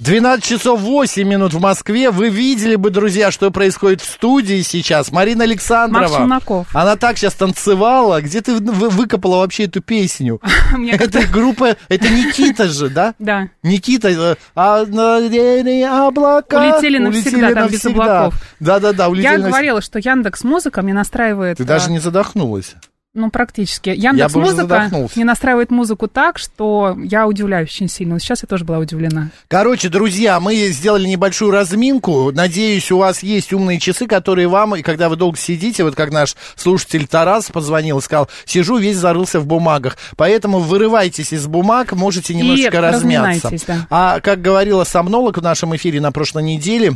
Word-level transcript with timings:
12 0.00 0.44
часов 0.44 0.80
8 0.80 1.28
минут 1.28 1.52
в 1.52 1.60
Москве. 1.60 2.10
Вы 2.10 2.28
видели 2.28 2.76
бы, 2.76 2.90
друзья, 2.90 3.32
что 3.32 3.50
происходит 3.50 4.00
в 4.00 4.04
студии 4.04 4.62
сейчас. 4.62 5.10
Марина 5.10 5.44
Александрова. 5.44 6.02
Макс 6.02 6.16
Челноков. 6.16 6.66
Она 6.72 6.96
так 6.96 7.18
сейчас 7.18 7.34
танцевала. 7.34 8.22
Где 8.22 8.40
ты 8.40 8.54
вы- 8.54 8.90
выкопала 8.90 9.38
вообще 9.38 9.64
эту 9.64 9.80
песню? 9.80 10.40
Это 10.92 11.26
группа, 11.26 11.76
это 11.88 12.08
Никита 12.08 12.68
же, 12.68 12.88
да? 12.88 13.14
Да. 13.28 13.48
Никита, 13.62 14.08
э, 14.08 14.36
облака 14.54 16.60
Улетели 16.60 16.98
навсегда, 16.98 17.52
там 17.52 17.68
без 17.68 17.84
облаков. 17.84 18.34
Да-да-да, 18.60 19.08
улетели 19.08 19.32
Я 19.32 19.38
говорила, 19.38 19.82
что 19.82 19.98
Яндекс 19.98 20.44
Музыка 20.44 20.82
мне 20.82 20.94
настраивает... 20.94 21.58
Ты 21.58 21.64
даже 21.64 21.88
а, 21.88 21.90
не 21.90 21.98
задохнулась. 21.98 22.76
Ну, 23.18 23.30
практически. 23.30 23.88
Я 23.90 24.10
Яндекс 24.10 24.36
уже 24.36 24.52
Музыка 24.52 24.90
мне 25.16 25.24
настраивает 25.24 25.70
музыку 25.70 26.06
так, 26.06 26.38
что 26.38 26.96
я 27.02 27.26
удивляюсь 27.26 27.68
очень 27.68 27.88
сильно. 27.88 28.14
Вот 28.14 28.22
Сейчас 28.22 28.42
я 28.42 28.46
тоже 28.46 28.64
была 28.64 28.78
удивлена. 28.78 29.30
Короче, 29.48 29.88
друзья, 29.88 30.38
мы 30.38 30.54
сделали 30.68 31.08
небольшую 31.08 31.50
разминку. 31.50 32.30
Надеюсь, 32.30 32.92
у 32.92 32.98
вас 32.98 33.24
есть 33.24 33.52
умные 33.52 33.80
часы, 33.80 34.06
которые 34.06 34.46
вам, 34.46 34.76
и 34.76 34.82
когда 34.82 35.08
вы 35.08 35.16
долго 35.16 35.36
сидите, 35.36 35.82
вот 35.82 35.96
как 35.96 36.12
наш 36.12 36.36
слушатель 36.54 37.08
Тарас 37.08 37.50
позвонил 37.50 37.98
и 37.98 38.02
сказал, 38.02 38.28
сижу, 38.44 38.76
весь 38.76 38.96
зарылся 38.96 39.40
в 39.40 39.46
бумагах. 39.46 39.96
Поэтому 40.16 40.60
вырывайтесь 40.60 41.32
из 41.32 41.46
бумаг, 41.48 41.92
можете 41.94 42.34
немножечко 42.34 42.80
размяться. 42.80 43.48
разминайтесь, 43.48 43.64
да. 43.66 43.86
А 43.90 44.20
как 44.20 44.40
говорила 44.40 44.84
сомнолог 44.84 45.38
в 45.38 45.42
нашем 45.42 45.74
эфире 45.74 46.00
на 46.00 46.12
прошлой 46.12 46.44
неделе, 46.44 46.92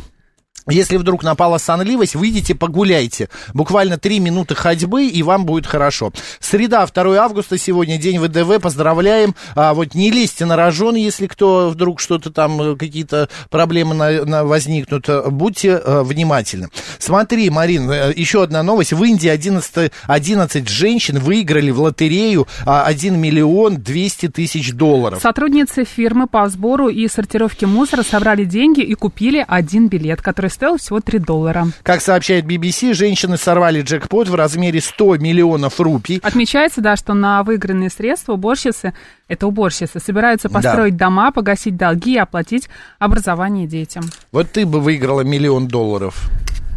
если 0.69 0.97
вдруг 0.97 1.25
напала 1.25 1.59
сонливость, 1.59 2.15
выйдите, 2.15 2.55
погуляйте. 2.55 3.29
Буквально 3.53 3.99
три 3.99 4.21
минуты 4.21 4.55
ходьбы, 4.55 5.07
и 5.07 5.23
вам 5.25 5.45
будет 5.45 5.67
хорошо. 5.67 6.13
Среда, 6.39 6.87
2 6.87 7.17
августа, 7.17 7.59
сегодня 7.59 7.99
день 7.99 8.21
ВДВ, 8.21 8.61
поздравляем. 8.63 9.35
А, 9.57 9.75
вот 9.75 9.95
не 9.97 10.13
лезьте 10.13 10.45
на 10.45 10.55
рожон, 10.55 10.95
если 10.95 11.27
кто 11.27 11.69
вдруг 11.71 11.99
что-то 11.99 12.31
там, 12.31 12.63
э, 12.63 12.77
какие-то 12.77 13.29
проблемы 13.51 13.95
на- 13.97 14.25
на- 14.25 14.45
возникнут. 14.45 15.09
Будьте 15.33 15.81
э, 15.85 16.03
внимательны. 16.03 16.69
Смотри, 17.01 17.51
Марин, 17.51 17.91
э, 17.91 18.13
еще 18.15 18.45
одна 18.45 18.63
новость. 18.63 18.93
В 18.93 19.03
Индии 19.03 19.29
11, 19.29 19.91
11 20.07 20.69
женщин 20.69 21.19
выиграли 21.19 21.73
в 21.73 21.81
лотерею 21.81 22.47
а, 22.65 22.85
1 22.85 23.19
миллион 23.19 23.79
200 23.79 24.29
тысяч 24.29 24.73
долларов. 24.73 25.21
Сотрудницы 25.21 25.85
фирмы 25.85 26.29
по 26.29 26.49
сбору 26.49 26.89
и 26.89 27.09
сортировке 27.09 27.67
мусора 27.67 28.05
собрали 28.05 28.45
деньги 28.45 28.81
и 28.81 28.95
купили 28.95 29.45
один 29.49 29.89
билет, 29.89 30.23
который 30.23 30.42
стоил 30.49 30.77
всего 30.77 31.01
3 31.01 31.19
доллара. 31.21 31.67
Как 31.83 32.01
сообщает 32.01 32.45
BBC, 32.45 32.95
женщины 32.95 33.37
сорвали 33.37 33.83
джекпот 33.83 34.29
в 34.29 34.35
размере 34.35 34.81
100 34.81 35.19
миллионов 35.19 35.81
рупий. 35.81 36.21
Отмечается, 36.23 36.81
да, 36.81 36.97
что 36.97 37.15
на 37.15 37.43
выигранные 37.43 37.91
средства 37.91 38.33
уборщицы, 38.33 38.95
это 39.29 39.47
уборщицы, 39.47 40.01
собираются 40.01 40.49
построить 40.49 40.97
дома, 40.97 41.33
погасить 41.33 41.77
долги 41.77 42.15
и 42.15 42.19
оплатить 42.19 42.69
образование 42.99 43.67
детям. 43.67 44.05
Вот 44.31 44.51
ты 44.51 44.67
бы 44.67 44.81
выиграла 44.81 45.23
миллион 45.23 45.69
долларов. 45.69 46.31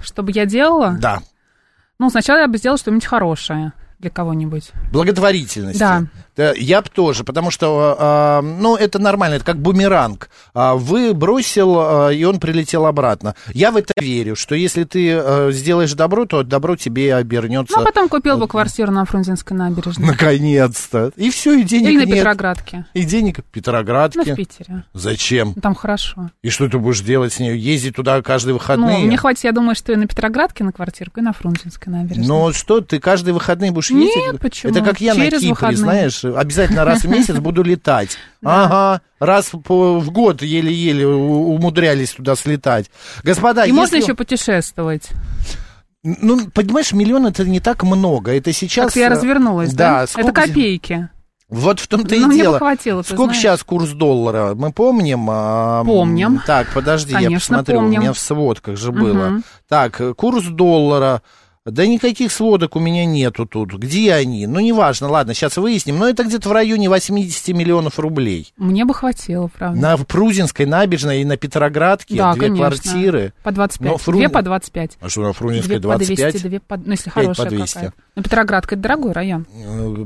Что 0.03 0.23
бы 0.23 0.31
я 0.31 0.45
делала? 0.45 0.97
Да. 0.99 1.19
Ну, 1.99 2.09
сначала 2.09 2.39
я 2.39 2.47
бы 2.47 2.57
сделала 2.57 2.77
что-нибудь 2.77 3.05
хорошее 3.05 3.73
для 4.05 4.11
кого-нибудь. 4.11 4.71
Благотворительности. 4.91 5.79
Да. 5.79 6.03
Да, 6.35 6.53
я 6.57 6.81
бы 6.81 6.89
тоже, 6.89 7.23
потому 7.23 7.49
что, 7.49 7.95
а, 7.97 8.41
ну, 8.41 8.75
это 8.75 8.99
нормально, 8.99 9.35
это 9.35 9.45
как 9.45 9.57
бумеранг. 9.57 10.29
А, 10.53 10.75
вы 10.75 11.13
бросил, 11.13 11.77
а, 11.79 12.09
и 12.09 12.23
он 12.25 12.39
прилетел 12.41 12.85
обратно. 12.85 13.35
Я 13.53 13.71
в 13.71 13.77
это 13.77 13.93
верю, 13.97 14.35
что 14.35 14.53
если 14.53 14.83
ты 14.83 15.13
а, 15.13 15.49
сделаешь 15.51 15.93
добро, 15.93 16.25
то 16.25 16.43
добро 16.43 16.75
тебе 16.75 17.15
обернется. 17.15 17.77
Ну, 17.77 17.83
а 17.83 17.85
потом 17.85 18.09
купил 18.09 18.37
бы 18.37 18.49
квартиру 18.49 18.91
на 18.91 19.05
Фрунзенской 19.05 19.55
набережной. 19.55 20.07
Наконец-то. 20.07 21.13
И 21.15 21.29
все, 21.29 21.53
и 21.53 21.63
денег 21.63 21.89
Или 21.89 21.97
на 21.99 22.05
нет. 22.05 22.17
Петроградке. 22.17 22.85
И 22.93 23.05
денег 23.05 23.39
в 23.39 23.43
Петроградке. 23.43 24.19
Ну, 24.25 24.33
в 24.33 24.35
Питере. 24.35 24.83
Зачем? 24.93 25.53
Ну, 25.55 25.61
Там 25.61 25.73
хорошо. 25.73 26.31
И 26.43 26.49
что 26.49 26.67
ты 26.67 26.77
будешь 26.77 26.99
делать 26.99 27.31
с 27.31 27.39
ней? 27.39 27.57
Ездить 27.57 27.95
туда 27.95 28.21
каждые 28.21 28.55
выходные? 28.55 28.97
Ну, 28.97 29.05
мне 29.05 29.15
хватит, 29.15 29.45
я 29.45 29.53
думаю, 29.53 29.73
что 29.73 29.93
и 29.93 29.95
на 29.95 30.05
Петроградке 30.05 30.65
на 30.65 30.73
квартирку, 30.73 31.21
и 31.21 31.23
на 31.23 31.31
Фрунзенской 31.31 31.93
набережной. 31.93 32.27
Но 32.27 32.51
что, 32.51 32.81
ты 32.81 32.99
каждые 32.99 33.33
выходные 33.33 33.71
будешь 33.71 33.89
Нет, 33.99 34.15
ездить? 34.15 34.39
почему? 34.41 34.71
Это 34.71 34.81
как 34.81 35.01
я 35.01 35.13
на 35.13 35.23
Через 35.25 35.39
Кипре, 35.39 35.49
выходные. 35.51 35.77
знаешь, 35.77 36.23
обязательно 36.25 36.85
раз 36.85 37.03
в 37.03 37.09
месяц 37.09 37.35
буду 37.35 37.63
летать. 37.63 38.17
Ага, 38.43 39.01
раз 39.19 39.51
в 39.53 40.09
год 40.11 40.41
еле-еле 40.43 41.07
умудрялись 41.07 42.11
туда 42.11 42.35
слетать. 42.35 42.91
Господа, 43.23 43.63
И 43.63 43.71
можно 43.71 43.95
еще 43.95 44.13
путешествовать. 44.13 45.09
Ну, 46.03 46.47
понимаешь, 46.51 46.91
миллион 46.93 47.25
это 47.25 47.43
не 47.45 47.59
так 47.59 47.81
много. 47.83 48.31
Это 48.37 48.53
сейчас... 48.53 48.85
Как-то 48.85 48.99
я 48.99 49.07
э, 49.07 49.09
развернулась, 49.09 49.73
да? 49.73 50.03
Это 50.03 50.11
сколько- 50.11 50.41
копейки. 50.43 51.09
Вот 51.49 51.79
в 51.79 51.87
том-то 51.87 52.15
и 52.15 52.19
Ну, 52.19 52.27
мне 52.27 52.37
бы 52.37 52.41
дело. 52.43 52.57
хватило, 52.57 53.01
Сколько 53.03 53.25
знаешь. 53.25 53.37
сейчас 53.39 53.63
курс 53.63 53.89
доллара? 53.91 54.55
Мы 54.55 54.71
помним? 54.71 55.27
а, 55.29 55.83
Помним. 55.83 56.41
Так, 56.45 56.67
подожди, 56.73 57.11
я 57.13 57.19
Конечно, 57.21 57.57
посмотрю. 57.57 57.75
помним. 57.81 57.99
У 57.99 58.01
меня 58.01 58.13
в 58.13 58.19
сводках 58.19 58.77
же 58.77 58.91
было. 58.91 59.27
Мгм. 59.29 59.43
Так, 59.69 60.01
курс 60.15 60.43
доллара. 60.45 61.21
Да 61.65 61.87
никаких 61.87 62.31
сводок 62.31 62.75
у 62.75 62.79
меня 62.79 63.05
нету 63.05 63.47
тут. 63.47 63.73
Где 63.73 64.13
они? 64.13 64.45
Ну, 64.45 64.59
неважно, 64.59 65.09
ладно, 65.09 65.33
сейчас 65.33 65.57
выясним. 65.57 65.97
Но 65.97 66.07
это 66.07 66.23
где-то 66.23 66.49
в 66.49 66.51
районе 66.51 66.89
80 66.89 67.47
миллионов 67.55 67.97
рублей. 67.97 68.53
Мне 68.55 68.85
бы 68.85 68.93
хватило, 68.93 69.47
правда. 69.47 69.79
На 69.81 69.97
Прузинской 69.97 70.67
набережной 70.67 71.21
и 71.21 71.25
на 71.25 71.37
Петроградке 71.37 72.15
да, 72.17 72.33
две 72.33 72.41
конечно. 72.49 72.67
квартиры. 72.67 73.33
По 73.41 73.51
25. 73.51 73.91
Но 73.91 73.97
Фрун- 73.97 74.17
Две 74.17 74.29
по 74.29 74.41
25. 74.43 74.97
А 75.01 75.09
что, 75.09 75.21
на 75.23 75.33
Фрунзенской 75.33 75.79
Две 75.79 75.89
по 75.91 75.97
200, 75.97 76.15
25? 76.15 76.41
две 76.43 76.59
по... 76.59 76.77
Ну, 76.77 76.91
если 76.91 77.05
Пять 77.05 77.13
по 77.13 77.19
хорошая 77.21 77.49
200. 77.49 77.73
какая-то. 77.73 77.95
Ну, 78.15 78.23
Петроградка, 78.23 78.75
это 78.75 78.81
дорогой 78.83 79.11
район. 79.13 79.47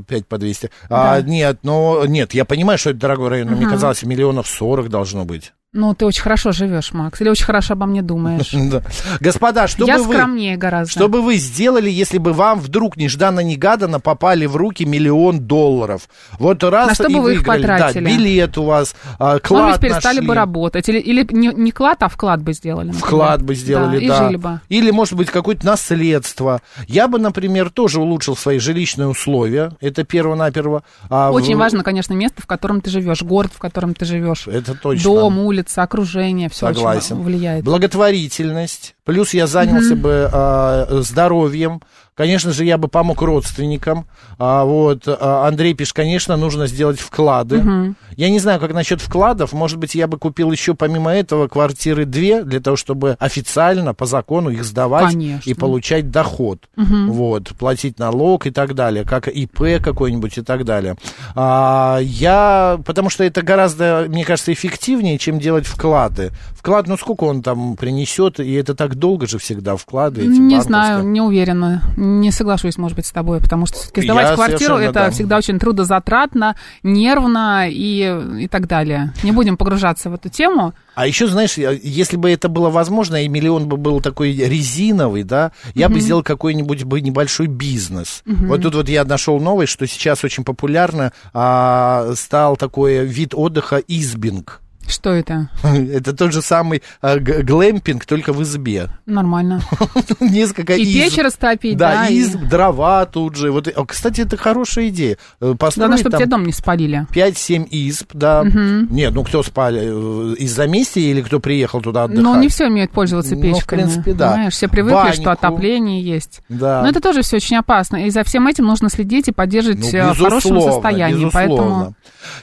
5 0.08 0.26
по 0.26 0.38
200. 0.38 0.70
А, 0.88 1.20
нет, 1.20 1.58
но 1.62 2.06
нет, 2.06 2.32
я 2.32 2.46
понимаю, 2.46 2.78
что 2.78 2.90
это 2.90 3.00
дорогой 3.00 3.28
район, 3.28 3.48
но 3.48 3.56
мне 3.56 3.66
Мгм. 3.66 3.74
казалось, 3.74 4.02
миллионов 4.02 4.48
40 4.48 4.88
должно 4.88 5.26
быть. 5.26 5.52
Ну, 5.72 5.94
ты 5.94 6.04
очень 6.04 6.22
хорошо 6.22 6.50
живешь, 6.50 6.92
Макс. 6.92 7.20
Или 7.20 7.28
очень 7.28 7.44
хорошо 7.44 7.74
обо 7.74 7.86
мне 7.86 8.02
думаешь. 8.02 8.50
Да. 8.70 8.82
Господа, 9.20 9.66
что 9.68 9.84
Я 9.86 9.98
бы 9.98 10.04
вы... 10.04 10.14
скромнее 10.14 10.56
гораздо. 10.56 10.90
Что 10.92 11.08
бы 11.08 11.22
вы 11.22 11.36
сделали, 11.36 11.88
если 11.90 12.18
бы 12.18 12.32
вам 12.32 12.58
вдруг 12.60 12.96
нежданно-негаданно 12.96 13.98
попали 14.00 14.46
в 14.46 14.54
руки 14.56 14.84
миллион 14.84 15.40
долларов? 15.40 16.08
Вот 16.38 16.62
раз 16.64 16.88
На 16.88 16.94
что 16.94 17.06
и 17.08 17.14
бы 17.14 17.20
вы 17.20 17.32
их 17.34 17.38
выиграли. 17.38 17.62
потратили? 17.62 18.04
Да, 18.04 18.10
билет 18.10 18.58
у 18.58 18.64
вас, 18.64 18.94
а, 19.18 19.38
клад 19.38 19.62
Может 19.66 19.80
быть, 19.80 19.90
перестали 19.90 20.16
нашли. 20.16 20.28
бы 20.28 20.34
работать. 20.34 20.88
Или, 20.88 20.98
или 20.98 21.26
не, 21.32 21.48
не 21.48 21.70
клад, 21.72 22.02
а 22.02 22.08
вклад 22.08 22.42
бы 22.42 22.52
сделали. 22.52 22.88
например. 22.88 23.06
Вклад 23.06 23.42
бы 23.42 23.54
сделали, 23.54 24.06
да. 24.06 24.18
да. 24.18 24.24
И 24.24 24.26
жили 24.28 24.36
бы. 24.36 24.60
Или, 24.68 24.90
может 24.90 25.14
быть, 25.14 25.30
какое-то 25.30 25.64
наследство. 25.66 26.62
Я 26.86 27.08
бы, 27.08 27.18
например, 27.18 27.70
тоже 27.70 28.00
улучшил 28.00 28.36
свои 28.36 28.58
жилищные 28.58 29.08
условия. 29.08 29.72
Это 29.80 30.04
перво-наперво. 30.04 30.82
А 31.08 31.30
Очень 31.30 31.56
в- 31.56 31.58
важно, 31.58 31.82
конечно, 31.84 32.12
место, 32.14 32.42
в 32.42 32.46
котором 32.46 32.80
ты 32.80 32.90
живешь, 32.90 33.22
город, 33.22 33.52
в 33.54 33.58
котором 33.58 33.94
ты 33.94 34.04
живешь. 34.04 34.46
Это 34.46 34.74
точно. 34.74 35.02
Дом, 35.04 35.38
улица, 35.38 35.59
окружение, 35.82 36.48
все 36.48 36.66
Согласен. 36.66 37.16
очень 37.16 37.24
влияет. 37.24 37.64
Благотворительность. 37.64 38.94
Плюс 39.10 39.34
я 39.34 39.48
занялся 39.48 39.96
бы 39.96 40.30
а, 40.32 40.86
здоровьем. 41.02 41.82
Конечно 42.14 42.52
же, 42.52 42.64
я 42.64 42.76
бы 42.76 42.86
помог 42.86 43.22
родственникам. 43.22 44.06
А, 44.38 44.64
вот, 44.64 45.04
а, 45.06 45.48
Андрей 45.48 45.74
пишет, 45.74 45.94
конечно, 45.94 46.36
нужно 46.36 46.68
сделать 46.68 47.00
вклады. 47.00 47.94
Я 48.16 48.30
не 48.30 48.38
знаю, 48.38 48.60
как 48.60 48.72
насчет 48.72 49.00
вкладов. 49.00 49.52
Может 49.52 49.78
быть, 49.78 49.96
я 49.96 50.06
бы 50.06 50.18
купил 50.18 50.52
еще 50.52 50.74
помимо 50.74 51.12
этого 51.12 51.48
квартиры 51.48 52.04
две, 52.04 52.44
для 52.44 52.60
того, 52.60 52.76
чтобы 52.76 53.16
официально, 53.18 53.94
по 53.94 54.06
закону 54.06 54.50
их 54.50 54.62
сдавать 54.64 55.12
Конечно. 55.12 55.50
и 55.50 55.54
получать 55.54 56.10
доход. 56.10 56.68
Вот, 56.76 57.48
платить 57.58 57.98
налог 57.98 58.46
и 58.46 58.50
так 58.50 58.74
далее, 58.74 59.04
как 59.04 59.26
ИП 59.26 59.82
какой-нибудь 59.82 60.38
и 60.38 60.42
так 60.42 60.64
далее. 60.64 60.96
А, 61.34 61.98
я, 62.00 62.78
потому 62.84 63.10
что 63.10 63.24
это 63.24 63.42
гораздо, 63.42 64.04
мне 64.08 64.24
кажется, 64.24 64.52
эффективнее, 64.52 65.18
чем 65.18 65.40
делать 65.40 65.66
вклады. 65.66 66.30
Вклад, 66.52 66.86
ну 66.86 66.98
сколько 66.98 67.24
он 67.24 67.42
там 67.42 67.76
принесет, 67.76 68.38
и 68.38 68.52
это 68.52 68.74
так 68.74 68.96
недолго 69.00 69.26
же 69.26 69.38
всегда 69.38 69.76
вклады 69.76 70.20
эти 70.20 70.28
Не 70.28 70.56
банковские. 70.56 70.62
знаю, 70.62 71.04
не 71.08 71.22
уверена. 71.22 71.82
Не 71.96 72.30
соглашусь, 72.30 72.76
может 72.76 72.96
быть, 72.96 73.06
с 73.06 73.12
тобой, 73.12 73.40
потому 73.40 73.64
что 73.64 73.78
все-таки 73.78 74.00
Я 74.06 74.12
сдавать 74.12 74.34
квартиру 74.34 74.58
совершенно, 74.74 74.90
это 74.90 74.92
да. 75.06 75.10
всегда 75.10 75.38
очень 75.38 75.58
трудозатратно, 75.58 76.54
нервно 76.82 77.66
и, 77.68 78.42
и 78.42 78.48
так 78.48 78.66
далее. 78.68 79.14
Не 79.22 79.32
будем 79.32 79.56
погружаться 79.56 80.10
в 80.10 80.14
эту 80.14 80.28
тему. 80.28 80.74
А 80.94 81.06
еще, 81.06 81.28
знаешь, 81.28 81.56
я- 81.56 81.70
если 81.70 82.18
бы 82.18 82.30
это 82.30 82.50
было 82.50 82.68
возможно, 82.68 83.24
и 83.24 83.28
миллион 83.28 83.68
бы 83.68 83.78
был 83.78 84.02
такой 84.02 84.32
резиновый, 84.34 85.22
да, 85.22 85.52
я 85.74 85.88
бы 85.88 85.98
сделал 86.00 86.22
какой-нибудь 86.22 86.84
бы 86.84 87.00
небольшой 87.00 87.46
бизнес. 87.46 88.22
Вот 88.26 88.60
тут 88.62 88.74
вот 88.74 88.88
я 88.90 89.04
нашел 89.04 89.40
новость, 89.40 89.72
что 89.72 89.86
сейчас 89.86 90.24
очень 90.24 90.44
популярно 90.44 91.12
а, 91.32 92.12
стал 92.16 92.56
такой 92.58 93.06
вид 93.06 93.32
отдыха 93.34 93.76
избинг. 93.76 94.60
Что 94.90 95.10
это? 95.10 95.48
Это 95.62 96.12
тот 96.12 96.32
же 96.32 96.42
самый 96.42 96.82
а, 97.00 97.18
глэмпинг, 97.18 98.04
только 98.06 98.32
в 98.32 98.42
избе. 98.42 98.88
Нормально. 99.06 99.60
Несколько 100.20 100.74
И 100.74 100.82
изб. 100.82 100.92
печь 101.14 101.18
растопить, 101.24 101.76
Да, 101.76 101.92
да, 101.92 102.06
и- 102.08 102.20
изб, 102.20 102.38
дрова 102.48 103.04
тут 103.06 103.36
же. 103.36 103.50
Вот, 103.50 103.68
кстати, 103.88 104.22
это 104.22 104.36
хорошая 104.36 104.88
идея. 104.88 105.16
Э, 105.40 105.54
Построить 105.58 105.76
Главное, 105.76 105.98
чтобы 105.98 106.16
тебе 106.16 106.26
дом 106.26 106.44
не 106.44 106.52
спалили. 106.52 107.06
5-7 107.12 107.66
изб, 107.70 108.10
да. 108.14 108.44
Нет, 108.44 109.12
ну 109.14 109.24
кто 109.24 109.42
спали? 109.42 109.80
э, 109.82 110.34
Из-за 110.36 110.66
мести 110.66 110.98
или 110.98 111.22
кто 111.22 111.40
приехал 111.40 111.80
туда 111.80 112.04
отдыхать? 112.04 112.22
Но 112.24 112.36
не 112.36 112.48
все 112.48 112.66
умеют 112.66 112.90
пользоваться 112.90 113.34
Ну, 113.34 113.40
в 113.40 113.42
печками. 113.42 113.82
принципе, 113.82 114.12
да. 114.14 114.30
Понимаешь, 114.32 114.52
все 114.54 114.68
привыкли, 114.68 115.12
что 115.12 115.24
Баньку. 115.24 115.30
отопление 115.46 116.02
есть. 116.02 116.40
Да. 116.48 116.82
Но 116.82 116.88
это 116.88 117.00
тоже 117.00 117.22
все 117.22 117.36
очень 117.36 117.56
опасно. 117.56 118.04
И 118.06 118.10
за 118.10 118.24
всем 118.24 118.46
этим 118.46 118.66
нужно 118.66 118.88
следить 118.90 119.28
и 119.28 119.32
поддерживать 119.32 119.80
Ну, 119.80 119.86
э, 119.98 120.12
в 120.12 120.18
хорошем 120.18 120.54
безусловно, 120.56 120.72
состоянии. 120.72 121.30
Поэтому 121.32 121.56
безусловно. 121.58 121.94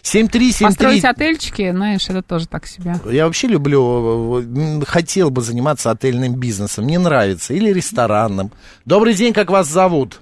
73739. 0.01 0.65
построить 0.67 1.05
отельчики, 1.05 1.71
знаешь, 1.71 2.05
это 2.09 2.21
тоже 2.21 2.36
так 2.45 2.65
себе. 2.67 2.95
Я 3.11 3.25
вообще 3.25 3.47
люблю, 3.47 4.39
э, 4.39 4.43
м, 4.43 4.81
хотел 4.85 5.31
бы 5.31 5.41
заниматься 5.41 5.89
отельным 5.91 6.39
бизнесом, 6.39 6.85
мне 6.85 6.99
нравится, 6.99 7.53
или 7.53 7.71
ресторанным. 7.73 8.51
Добрый 8.85 9.13
день, 9.13 9.33
как 9.33 9.49
вас 9.49 9.67
зовут? 9.67 10.21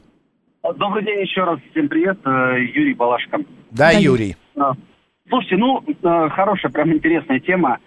Добрый 0.78 1.04
день 1.04 1.20
еще 1.22 1.44
раз. 1.44 1.60
Всем 1.72 1.88
привет. 1.90 2.18
Э, 2.26 2.58
Юрий 2.60 2.94
Балашко. 2.94 3.40
Да, 3.72 3.92
Да, 3.92 3.92
Юрий. 3.92 4.36
Слушайте, 5.28 5.58
ну, 5.58 5.84
э, 5.88 6.30
хорошая, 6.30 6.72
прям 6.72 6.94
интересная 6.94 7.40
тема. 7.40 7.80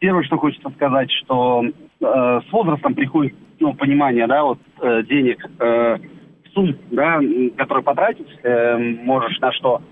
Первое, 0.00 0.22
что 0.24 0.36
хочется 0.38 0.70
сказать, 0.70 1.10
что 1.24 1.64
э, 1.64 1.70
с 2.48 2.52
возрастом 2.52 2.94
приходит, 2.94 3.34
ну, 3.58 3.74
понимание, 3.74 4.28
да, 4.28 4.44
вот 4.44 4.58
э, 4.80 5.02
денег, 5.08 5.44
э, 5.58 5.96
сумм, 6.54 6.76
да, 6.92 7.18
которые 7.56 7.82
потратить 7.82 8.28
э, 8.44 8.76
можешь 9.02 9.38
на 9.40 9.50
что. 9.52 9.82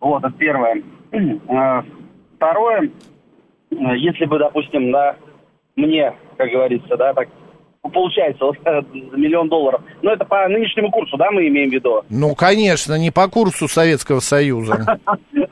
Вот, 0.00 0.22
это 0.22 0.32
первое. 0.36 0.82
Второе, 2.38 2.90
э, 3.70 3.74
если 3.96 4.24
бы, 4.24 4.38
допустим, 4.38 4.92
да, 4.92 5.16
мне, 5.74 6.14
как 6.36 6.50
говорится, 6.50 6.96
да, 6.96 7.12
так 7.12 7.28
получается, 7.92 8.44
вот, 8.44 8.56
э, 8.64 8.82
миллион 8.92 9.48
долларов. 9.48 9.82
Но 10.02 10.12
это 10.12 10.24
по 10.24 10.46
нынешнему 10.48 10.90
курсу, 10.90 11.16
да, 11.16 11.30
мы 11.32 11.48
имеем 11.48 11.70
в 11.70 11.72
виду? 11.72 12.02
Ну, 12.08 12.34
конечно, 12.34 12.94
не 12.98 13.10
по 13.10 13.28
курсу 13.28 13.66
Советского 13.68 14.20
Союза. 14.20 14.98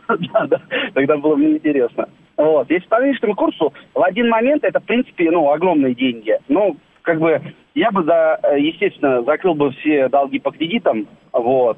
Да, 0.08 0.46
да, 0.46 0.62
тогда 0.94 1.16
было 1.16 1.34
мне 1.34 1.56
интересно. 1.56 2.08
Вот. 2.36 2.70
Если 2.70 2.86
по 2.86 3.00
нынешнему 3.00 3.34
курсу, 3.34 3.74
в 3.92 4.02
один 4.02 4.28
момент 4.28 4.62
это, 4.62 4.78
в 4.78 4.84
принципе, 4.84 5.30
ну, 5.32 5.50
огромные 5.50 5.96
деньги. 5.96 6.38
Ну, 6.48 6.76
как 7.02 7.18
бы, 7.18 7.42
я 7.74 7.90
бы, 7.90 8.04
да, 8.04 8.38
э, 8.44 8.60
естественно, 8.60 9.24
закрыл 9.24 9.54
бы 9.54 9.72
все 9.72 10.08
долги 10.08 10.38
по 10.38 10.52
кредитам, 10.52 11.08
вот. 11.32 11.76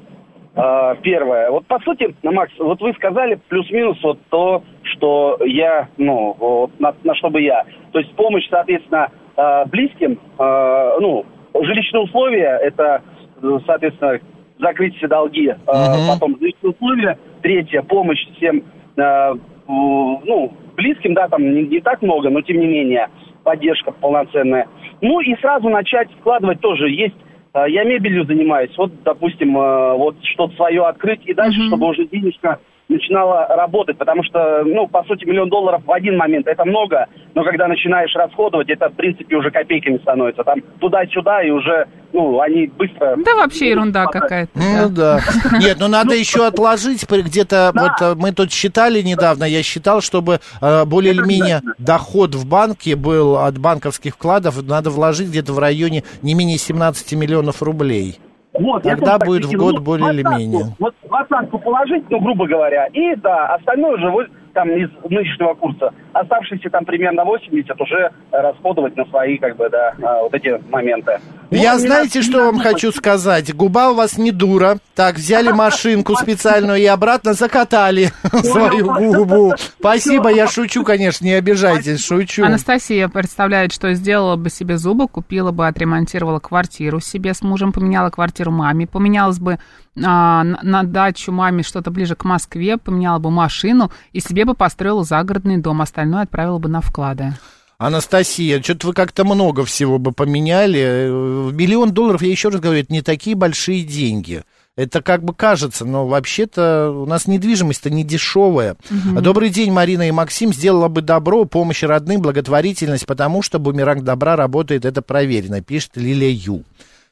А, 0.61 0.95
Первое. 0.95 1.49
Вот, 1.51 1.65
по 1.67 1.79
сути, 1.79 2.13
Макс, 2.21 2.51
вот 2.59 2.81
вы 2.81 2.93
сказали 2.93 3.39
плюс-минус 3.47 3.97
вот 4.03 4.19
то, 4.29 4.61
что 4.83 5.37
я, 5.45 5.87
ну, 5.97 6.35
вот, 6.37 6.77
на, 6.79 6.93
на 7.05 7.15
что 7.15 7.29
бы 7.29 7.41
я. 7.41 7.63
То 7.93 7.99
есть 7.99 8.13
помощь, 8.15 8.45
соответственно, 8.49 9.09
а, 9.37 9.63
близким, 9.65 10.19
а, 10.37 10.99
ну, 10.99 11.25
жилищные 11.53 12.03
условия, 12.03 12.59
это, 12.61 13.01
э, 13.41 13.59
соответственно, 13.65 14.19
закрыть 14.59 14.97
все 14.97 15.07
долги, 15.07 15.55
а, 15.65 15.95
потом 16.13 16.37
жилищные 16.37 16.71
условия. 16.71 17.17
Третье, 17.41 17.81
помощь 17.81 18.27
всем, 18.35 18.63
ну, 18.97 20.51
близким, 20.75 21.13
да, 21.13 21.29
там 21.29 21.41
не, 21.41 21.61
не 21.61 21.79
так 21.79 22.01
много, 22.01 22.29
но 22.29 22.41
тем 22.41 22.59
не 22.59 22.67
менее, 22.67 23.07
поддержка 23.45 23.93
полноценная. 23.93 24.67
Ну 24.99 25.21
и 25.21 25.35
сразу 25.37 25.69
начать 25.69 26.11
вкладывать 26.19 26.59
тоже 26.59 26.89
есть. 26.89 27.15
А, 27.53 27.67
Я 27.67 27.83
мебелью 27.83 28.25
занимаюсь, 28.25 28.71
вот, 28.77 28.91
допустим, 29.03 29.57
а, 29.57 29.95
вот 29.95 30.15
что-то 30.23 30.55
свое 30.55 30.85
открыть 30.85 31.21
и 31.25 31.33
дальше, 31.33 31.59
чтобы 31.67 31.87
уже 31.87 32.05
денежка 32.05 32.59
начинала 32.89 33.45
работать, 33.47 33.97
потому 33.97 34.23
что, 34.23 34.63
ну, 34.65 34.87
по 34.87 35.03
сути, 35.03 35.23
миллион 35.25 35.49
долларов 35.49 35.83
в 35.85 35.91
один 35.91 36.17
момент 36.17 36.47
это 36.47 36.65
много, 36.65 37.05
но 37.35 37.43
когда 37.43 37.67
начинаешь 37.67 38.13
расходовать, 38.15 38.69
это, 38.69 38.89
в 38.89 38.93
принципе, 38.93 39.35
уже 39.35 39.51
копейками 39.51 39.97
становится. 39.99 40.43
Там 40.43 40.61
туда-сюда, 40.79 41.43
и 41.43 41.51
уже, 41.51 41.87
ну, 42.11 42.41
они 42.41 42.65
быстро... 42.67 43.15
Да 43.23 43.35
вообще 43.35 43.69
ерунда 43.69 44.07
какая-то. 44.07 44.51
Ну 44.55 44.89
да. 44.89 45.19
Нет, 45.59 45.77
ну 45.79 45.87
надо 45.87 46.15
еще 46.15 46.45
отложить 46.47 47.07
где-то, 47.09 47.71
вот 47.75 48.01
э, 48.01 48.15
мы 48.15 48.31
тут 48.31 48.51
считали 48.51 49.01
недавно, 49.01 49.43
я 49.43 49.61
считал, 49.61 50.01
чтобы 50.01 50.39
э, 50.61 50.85
более 50.85 51.13
или 51.13 51.21
менее 51.21 51.61
доход 51.77 52.33
в 52.33 52.47
банке 52.47 52.95
был 52.95 53.37
от 53.37 53.57
банковских 53.59 54.15
вкладов, 54.15 54.61
надо 54.67 54.89
вложить 54.89 55.29
где-то 55.29 55.53
в 55.53 55.59
районе 55.59 56.03
не 56.23 56.33
менее 56.33 56.57
17 56.57 57.13
миллионов 57.13 57.61
рублей. 57.61 58.17
Вот, 58.53 58.83
Тогда 58.83 59.19
будет 59.19 59.45
в 59.45 59.55
год 59.55 59.75
Ну, 59.75 59.81
более 59.81 60.11
или 60.11 60.23
менее. 60.23 60.65
Вот 60.79 60.95
двадцатку 61.03 61.59
положить, 61.59 62.03
ну, 62.09 62.19
грубо 62.19 62.47
говоря, 62.47 62.87
и, 62.87 63.15
да, 63.15 63.53
остальное 63.53 63.95
уже 63.95 64.09
вот, 64.09 64.27
там 64.53 64.71
из 64.71 64.89
нынешнего 65.07 65.53
курса, 65.53 65.93
оставшиеся 66.13 66.69
там 66.71 66.83
примерно 66.83 67.23
80 67.25 67.79
уже 67.79 68.11
расходовать 68.31 68.97
на 68.97 69.05
свои, 69.05 69.37
как 69.37 69.55
бы, 69.55 69.69
да, 69.69 69.93
а, 70.01 70.23
вот 70.23 70.33
эти 70.33 70.59
моменты. 70.71 71.19
Я 71.51 71.73
Ну, 71.73 71.79
знаете, 71.79 72.21
что 72.21 72.45
вам 72.45 72.59
хочу 72.59 72.91
сказать? 72.91 73.53
Губа 73.55 73.89
у 73.89 73.95
вас 73.95 74.17
не 74.17 74.31
дура. 74.31 74.77
Так, 74.95 75.15
взяли 75.15 75.51
машинку 75.51 76.15
специальную 76.15 76.79
и 76.79 76.85
обратно 76.85 77.33
закатали 77.33 78.11
свою 78.43 78.93
губу. 78.93 79.53
Спасибо, 79.79 80.29
я 80.29 80.47
шучу, 80.47 80.83
конечно, 80.83 81.25
не 81.25 81.33
обижайтесь, 81.33 82.05
шучу. 82.05 82.43
Анастасия 82.45 83.07
представляет, 83.07 83.73
что 83.73 83.93
сделала 83.93 84.35
бы 84.35 84.49
себе 84.49 84.77
зубы, 84.77 85.07
купила 85.07 85.51
бы, 85.51 85.67
отремонтировала 85.67 86.39
квартиру 86.39 86.99
себе 86.99 87.33
с 87.33 87.41
мужем, 87.41 87.71
поменяла 87.71 88.09
квартиру 88.09 88.51
маме, 88.51 88.85
поменялась 88.85 89.39
бы 89.39 89.57
а, 90.03 90.43
на, 90.43 90.59
на 90.61 90.83
дачу 90.83 91.31
маме 91.31 91.63
что-то 91.63 91.89
ближе 91.89 92.15
к 92.15 92.25
Москве, 92.25 92.77
поменяла 92.77 93.19
бы 93.19 93.31
машину 93.31 93.91
и 94.11 94.19
себе 94.19 94.45
бы 94.45 94.53
построила 94.53 95.03
загородный 95.03 95.57
дом, 95.57 95.81
остальное 95.81 96.23
отправила 96.23 96.59
бы 96.59 96.69
на 96.69 96.81
вклады. 96.81 97.33
Анастасия, 97.79 98.61
что-то 98.61 98.87
вы 98.87 98.93
как-то 98.93 99.23
много 99.23 99.63
всего 99.63 99.99
бы 99.99 100.11
поменяли. 100.11 101.07
Миллион 101.53 101.93
долларов, 101.93 102.21
я 102.21 102.29
еще 102.29 102.49
раз 102.49 102.59
говорю, 102.59 102.81
это 102.81 102.91
не 102.91 103.01
такие 103.01 103.37
большие 103.37 103.83
деньги. 103.83 104.43
Это 104.75 105.01
как 105.01 105.23
бы 105.23 105.33
кажется, 105.33 105.85
но 105.85 106.05
вообще-то 106.05 106.91
у 106.91 107.05
нас 107.05 107.25
недвижимость-то 107.25 107.89
не 107.89 108.03
дешевая. 108.03 108.75
Добрый 108.89 109.49
день, 109.49 109.71
Марина 109.71 110.09
и 110.09 110.11
Максим. 110.11 110.53
Сделала 110.53 110.89
бы 110.89 111.01
добро, 111.01 111.45
помощь 111.45 111.81
родным, 111.83 112.21
благотворительность, 112.21 113.05
потому 113.05 113.41
что 113.41 113.59
бумеранг 113.59 114.03
добра 114.03 114.35
работает, 114.35 114.83
это 114.83 115.01
проверено, 115.01 115.61
пишет 115.61 115.91
Лилия 115.95 116.31
Ю. 116.31 116.65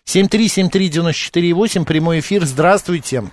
7373948, 0.05 1.85
прямой 1.85 2.19
эфир, 2.19 2.45
здравствуйте. 2.45 3.23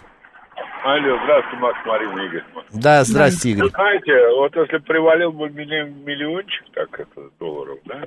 Алло, 0.85 1.19
здравствуйте, 1.25 1.57
Макс, 1.63 1.79
Марина, 1.87 2.21
Игорь. 2.27 2.45
Да, 2.75 3.05
здравствуйте, 3.05 3.51
Игорь. 3.57 3.63
Вы 3.65 3.71
знаете, 3.71 4.29
вот 4.37 4.55
если 4.55 4.77
привалил 4.79 5.33
бы 5.33 5.49
миллиончик, 5.49 6.63
так 6.75 7.01
это, 7.01 7.31
долларов, 7.41 7.79
да, 7.87 8.03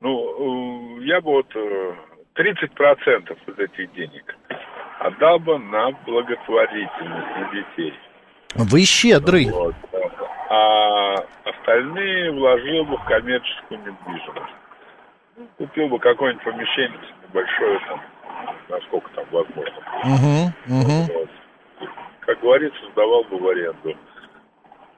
ну, 0.00 1.00
э, 1.00 1.04
я 1.04 1.20
бы 1.20 1.32
вот 1.32 1.54
э, 1.54 1.94
30% 2.34 3.36
из 3.46 3.58
этих 3.58 3.92
денег 3.92 4.36
отдал 5.00 5.38
бы 5.38 5.58
на 5.58 5.90
благотворительность 6.06 7.36
на 7.36 7.50
детей. 7.52 7.92
Вы 8.54 8.84
щедрый. 8.86 9.50
Вот. 9.50 9.74
А 10.48 11.16
остальные 11.44 12.32
вложил 12.32 12.86
бы 12.86 12.96
в 12.96 13.04
коммерческую 13.04 13.80
недвижимость. 13.80 14.54
Ну, 15.36 15.46
Купил 15.58 15.88
бы 15.88 15.98
какое-нибудь 15.98 16.42
помещение 16.42 16.98
небольшое, 17.28 17.78
там, 17.86 18.00
насколько 18.70 19.10
там 19.10 19.26
возможно. 19.30 19.76
Угу, 20.04 20.74
угу. 20.74 21.12
Вот. 21.12 21.28
Как 22.20 22.40
говорится, 22.40 22.78
сдавал 22.92 23.24
бы 23.24 23.38
в 23.38 23.48
аренду. 23.48 23.94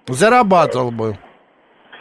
Зарабатывал 0.09 0.91
бы. 0.91 1.19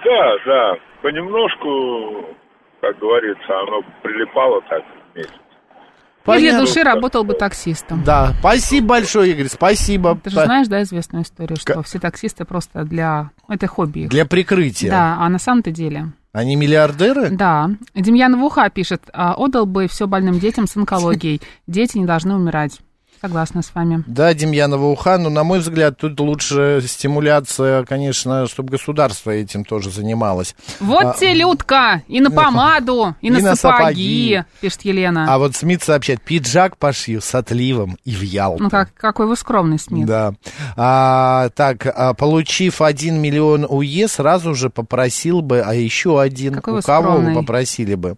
Да, 0.03 0.36
да. 0.45 0.74
Понемножку, 1.01 2.36
как 2.81 2.98
говорится, 3.00 3.59
оно 3.62 3.81
прилипало 4.01 4.62
так 4.69 4.83
в 5.13 5.17
месяц. 5.17 5.31
И 5.31 6.31
для 6.31 6.51
Понятно. 6.51 6.59
души 6.59 6.83
работал 6.83 7.24
бы 7.24 7.33
таксистом. 7.33 8.03
Да, 8.03 8.33
спасибо 8.39 8.88
большое, 8.88 9.31
Игорь, 9.31 9.48
спасибо. 9.48 10.15
Ты 10.24 10.29
же 10.29 10.41
знаешь, 10.41 10.67
да, 10.67 10.83
известную 10.83 11.24
историю, 11.24 11.57
что 11.57 11.74
Ка- 11.74 11.83
все 11.83 12.00
таксисты 12.00 12.45
просто 12.45 12.83
для... 12.83 13.31
Это 13.48 13.65
хобби 13.67 14.01
их. 14.01 14.09
Для 14.09 14.25
прикрытия. 14.25 14.91
Да, 14.91 15.17
а 15.19 15.29
на 15.29 15.39
самом-то 15.39 15.71
деле... 15.71 16.07
Они 16.31 16.55
миллиардеры? 16.55 17.29
Да. 17.31 17.71
Демьян 17.95 18.39
Вуха 18.39 18.69
пишет, 18.69 19.01
а, 19.13 19.33
отдал 19.33 19.65
бы 19.65 19.88
все 19.88 20.05
больным 20.05 20.38
детям 20.38 20.67
с 20.67 20.77
онкологией. 20.77 21.41
Дети 21.65 21.98
не 21.98 22.05
должны 22.05 22.36
умирать. 22.36 22.81
Согласна 23.22 23.62
с 23.62 23.76
вами. 23.76 24.04
Да, 24.08 24.34
Демьянова 24.34 24.86
Уха, 24.86 25.18
но, 25.18 25.30
на 25.30 25.44
мой 25.44 25.60
взгляд, 25.60 25.98
тут 25.98 26.18
лучше 26.22 26.82
стимуляция, 26.88 27.84
конечно, 27.84 28.48
чтобы 28.48 28.70
государство 28.72 29.32
этим 29.32 29.66
тоже 29.66 29.90
занималось. 29.92 30.56
Вот 30.80 31.04
А, 31.04 31.14
те, 31.20 31.34
Людка, 31.34 32.02
и 32.08 32.22
на 32.22 32.32
помаду, 32.32 33.16
и, 33.20 33.30
на, 33.30 33.40
на 33.40 33.56
сапоги, 33.58 34.36
сапоги. 34.36 34.44
пишет 34.62 34.82
Елена. 34.86 35.26
А 35.34 35.38
вот 35.38 35.54
Смит 35.56 35.84
сообщает, 35.84 36.22
пиджак 36.22 36.78
пошью 36.78 37.20
с 37.20 37.36
отливом 37.36 37.98
и 38.06 38.16
в 38.16 38.22
Ялту. 38.22 38.64
Ну, 38.64 38.70
как, 38.70 38.94
какой 38.94 39.26
вы 39.28 39.36
скромный, 39.36 39.80
Смит. 39.80 40.06
Да. 40.06 40.34
А, 40.78 41.50
так, 41.56 41.86
а, 41.88 42.14
получив 42.14 42.82
1 42.82 43.20
миллион 43.22 43.66
УЕ, 43.68 44.08
сразу 44.08 44.56
же 44.56 44.70
попросил 44.70 45.42
бы, 45.42 45.60
а 45.60 45.74
еще 45.74 46.22
один, 46.22 46.56
Какой 46.56 46.74
у 46.74 46.76
вы 46.78 46.82
кого 46.84 47.12
вы 47.12 47.18
скромный. 47.18 47.36
попросили 47.36 47.96
бы? 47.96 48.16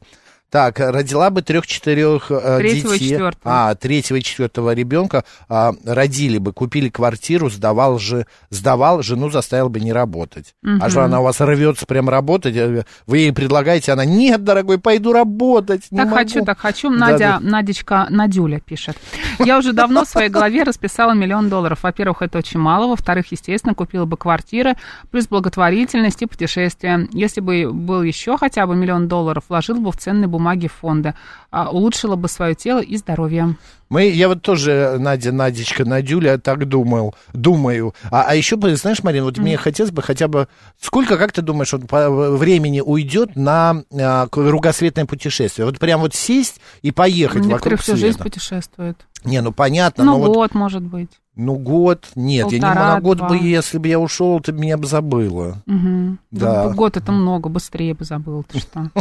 Так, 0.51 0.79
родила 0.79 1.29
бы 1.29 1.41
трех-четырех 1.41 2.27
Третьего 2.27 2.91
и 2.93 3.00
детей. 3.00 3.10
четвертого. 3.12 3.70
А, 3.70 3.75
третьего 3.75 4.17
и 4.17 4.22
четвертого 4.22 4.74
ребенка 4.74 5.24
а, 5.48 5.72
родили 5.86 6.39
бы, 6.39 6.51
купили 6.51 6.89
квартиру, 6.89 7.50
сдавал 7.50 8.00
же, 8.00 8.25
сдавал, 8.50 9.01
жену 9.01 9.29
заставил 9.29 9.70
бы 9.70 9.79
не 9.79 9.93
работать. 9.93 10.53
А 10.81 10.89
что 10.89 11.03
она 11.03 11.22
у 11.22 11.24
вас 11.24 11.39
рвется 11.39 11.86
прям 11.86 12.10
работать? 12.10 12.55
э, 12.58 12.84
Вы 13.08 13.17
ей 13.20 13.31
предлагаете, 13.31 13.93
она, 13.93 14.03
нет, 14.03 14.43
дорогой, 14.43 14.77
пойду 14.77 15.13
работать. 15.13 15.84
не 15.89 15.98
Так 16.00 16.08
могу». 16.08 16.17
хочу, 16.17 16.43
так 16.43 16.60
хочу. 16.60 16.89
Да, 16.89 16.96
Надя, 16.98 17.17
да. 17.17 17.39
Надечка, 17.39 18.08
Надюля 18.10 18.60
пишет. 18.60 18.98
Я 19.39 19.58
уже 19.58 19.72
давно 19.72 20.03
в 20.03 20.10
своей 20.10 20.29
голове 20.29 20.63
расписала 20.63 21.13
миллион 21.13 21.48
долларов. 21.48 21.84
Во-первых, 21.84 22.22
это 22.24 22.38
очень 22.39 22.60
мало. 22.60 22.88
Во-вторых, 22.88 23.31
естественно, 23.31 23.74
купила 23.74 24.03
бы 24.03 24.17
квартиры, 24.17 24.75
плюс 25.12 25.27
благотворительность 25.27 26.22
и 26.22 26.25
путешествия. 26.25 27.08
Если 27.13 27.39
бы 27.39 27.72
был 27.72 28.03
еще 28.03 28.38
хотя 28.38 28.67
бы 28.67 28.75
миллион 28.75 29.08
долларов, 29.08 29.46
вложила 29.48 29.79
бы 29.79 29.91
в 29.93 29.98
ценные 29.98 30.27
бумаги 30.41 30.67
фонда. 30.67 31.13
А, 31.51 31.70
улучшила 31.70 32.15
бы 32.15 32.29
свое 32.29 32.55
тело 32.55 32.79
и 32.79 32.96
здоровье. 32.96 33.58
Мы, 33.89 34.05
я 34.10 34.29
вот 34.29 34.41
тоже, 34.41 34.96
Надя, 35.00 35.34
Надечка, 35.34 35.84
Надюля, 35.84 36.38
так 36.38 36.65
думал, 36.65 37.13
думаю. 37.34 37.93
А, 38.10 38.24
а 38.25 38.36
еще, 38.36 38.58
знаешь, 38.77 39.03
Марина, 39.03 39.25
вот 39.25 39.38
мне 39.38 39.58
хотелось 39.58 39.91
бы 39.91 40.01
хотя 40.01 40.29
бы... 40.29 40.48
Сколько, 40.79 41.17
как 41.17 41.34
ты 41.34 41.41
думаешь, 41.41 41.74
вот 41.74 41.89
по 41.89 42.10
времени 42.10 42.79
уйдет 42.79 43.36
на 43.36 43.84
а, 43.93 44.27
кругосветное 44.27 45.05
путешествие? 45.05 45.65
Вот 45.65 45.77
прям 45.77 46.00
вот 46.00 46.15
сесть 46.15 46.62
и 46.84 46.91
поехать 46.91 47.43
Некоторые 47.46 47.53
вокруг 47.55 47.79
всю 47.81 47.98
жизнь 47.98 48.13
света. 48.17 48.24
путешествуют. 48.24 49.05
Не, 49.25 49.41
ну 49.41 49.51
понятно, 49.51 50.05
Ну, 50.05 50.13
но 50.13 50.20
вот... 50.20 50.34
год, 50.36 50.55
может 50.55 50.84
быть. 50.84 51.10
Ну, 51.36 51.55
год, 51.55 52.08
нет, 52.15 52.51
я 52.51 52.58
не 52.58 52.62
Полтора, 52.62 52.96
могу, 52.96 53.08
год 53.08 53.17
два. 53.20 53.29
бы, 53.29 53.38
если 53.38 53.77
бы 53.77 53.88
я 53.88 54.00
ушел, 54.00 54.41
ты 54.41 54.51
меня 54.51 54.77
бы 54.77 54.86
забыла. 54.86 55.63
Мгм. 55.65 56.20
Да. 56.29 56.65
Ну, 56.65 56.74
Год 56.75 56.98
это 56.98 57.12
много, 57.13 57.48
быстрее 57.48 57.93
бы 57.93 58.03
забыл. 58.03 58.43
Ты 58.43 58.60
что? 58.60 58.91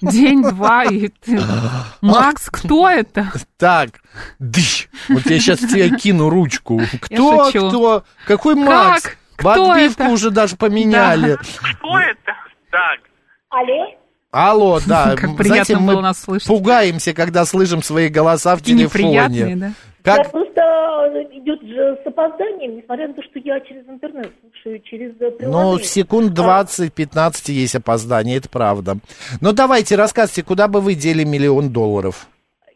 День, 0.00 0.42
два, 0.42 0.84
и 0.84 1.08
ты... 1.08 1.40
Макс, 2.00 2.48
кто 2.50 2.88
это? 2.88 3.30
Так, 3.58 4.00
дыщ, 4.38 4.88
вот 5.08 5.26
я 5.26 5.38
сейчас 5.38 5.58
тебе 5.58 5.90
кину 5.90 6.28
ручку. 6.30 6.80
Кто, 7.00 7.48
кто? 7.50 8.04
Какой 8.26 8.54
Макс? 8.54 9.04
Кто 9.36 9.70
Отбивку 9.72 10.02
это? 10.02 10.12
уже 10.12 10.30
даже 10.30 10.56
поменяли. 10.56 11.36
Кто 11.78 11.98
это? 11.98 12.32
Так. 12.70 13.00
Алло? 13.48 13.94
Алло, 14.30 14.80
да. 14.86 15.16
Как 15.16 15.36
приятно 15.36 15.64
знаете, 15.64 15.76
было 15.76 15.96
мы 15.96 16.02
нас 16.02 16.20
слышать. 16.20 16.46
пугаемся, 16.46 17.12
когда 17.14 17.44
слышим 17.44 17.82
свои 17.82 18.08
голоса 18.08 18.54
в 18.54 18.60
неприятные, 18.66 19.38
телефоне. 19.40 19.56
да? 19.56 19.72
Как? 20.02 20.30
просто 20.30 21.28
идет 21.32 21.62
же 21.62 21.98
с 22.02 22.06
опозданием, 22.06 22.76
несмотря 22.76 23.08
на 23.08 23.14
то, 23.14 23.22
что 23.22 23.38
я 23.38 23.60
через 23.60 23.86
интернет 23.88 24.30
слушаю, 24.40 24.80
через 24.80 25.12
э, 25.20 25.30
приложение. 25.30 25.72
Ну, 25.72 25.78
секунд 25.78 26.38
20-15 26.38 27.52
есть 27.52 27.74
опоздание, 27.74 28.38
это 28.38 28.48
правда. 28.48 28.96
Ну, 29.40 29.52
давайте, 29.52 29.96
рассказывайте, 29.96 30.42
куда 30.42 30.68
бы 30.68 30.80
вы 30.80 30.94
дели 30.94 31.24
миллион 31.24 31.70
долларов? 31.72 32.28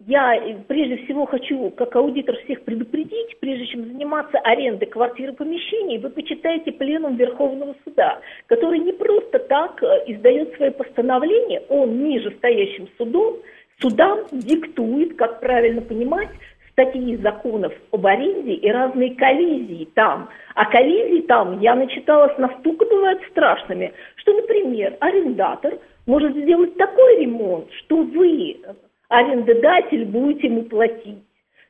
Я 0.07 0.37
э, 0.37 0.57
прежде 0.69 0.99
всего 1.05 1.25
хочу, 1.25 1.71
как 1.71 1.97
аудитор, 1.97 2.37
всех 2.45 2.63
предупредить, 2.65 3.39
прежде 3.41 3.67
чем 3.67 3.87
заниматься 3.87 4.39
арендой 4.39 4.89
квартир 4.89 5.31
и 5.31 5.35
помещений, 5.35 5.99
вы 5.99 6.11
почитайте 6.11 6.73
пленум 6.73 7.17
Верховного 7.17 7.75
суда, 7.85 8.21
который 8.47 8.81
не 8.81 8.93
просто 8.93 9.39
так 9.39 9.83
э, 9.83 9.87
издает 10.07 10.55
свои 10.57 10.71
постановления, 10.71 11.63
он 11.71 12.05
нижестоящим 12.05 12.89
судом, 12.99 13.37
судам 13.81 14.21
диктует, 14.31 15.17
как 15.17 15.41
правильно 15.41 15.81
понимать, 15.81 16.29
статьи 16.75 17.17
законов 17.19 17.73
об 17.93 18.07
аренде 18.07 18.55
и 18.55 18.71
разные 18.71 19.15
коллизии 19.15 19.89
там. 19.95 20.29
А 20.55 20.67
коллизии 20.67 21.23
там, 21.23 21.61
я 21.61 21.75
начиталась, 21.75 22.37
настолько 22.37 22.85
бывают 22.85 23.23
страшными, 23.31 23.93
что, 24.17 24.35
например, 24.35 24.97
арендатор 25.01 25.79
может 26.07 26.37
сделать 26.37 26.77
такой 26.77 27.21
ремонт, 27.21 27.67
что 27.85 28.03
вы, 28.03 28.61
арендодатель, 29.09 30.05
будете 30.05 30.49
ему 30.49 30.65
платить. 30.65 31.23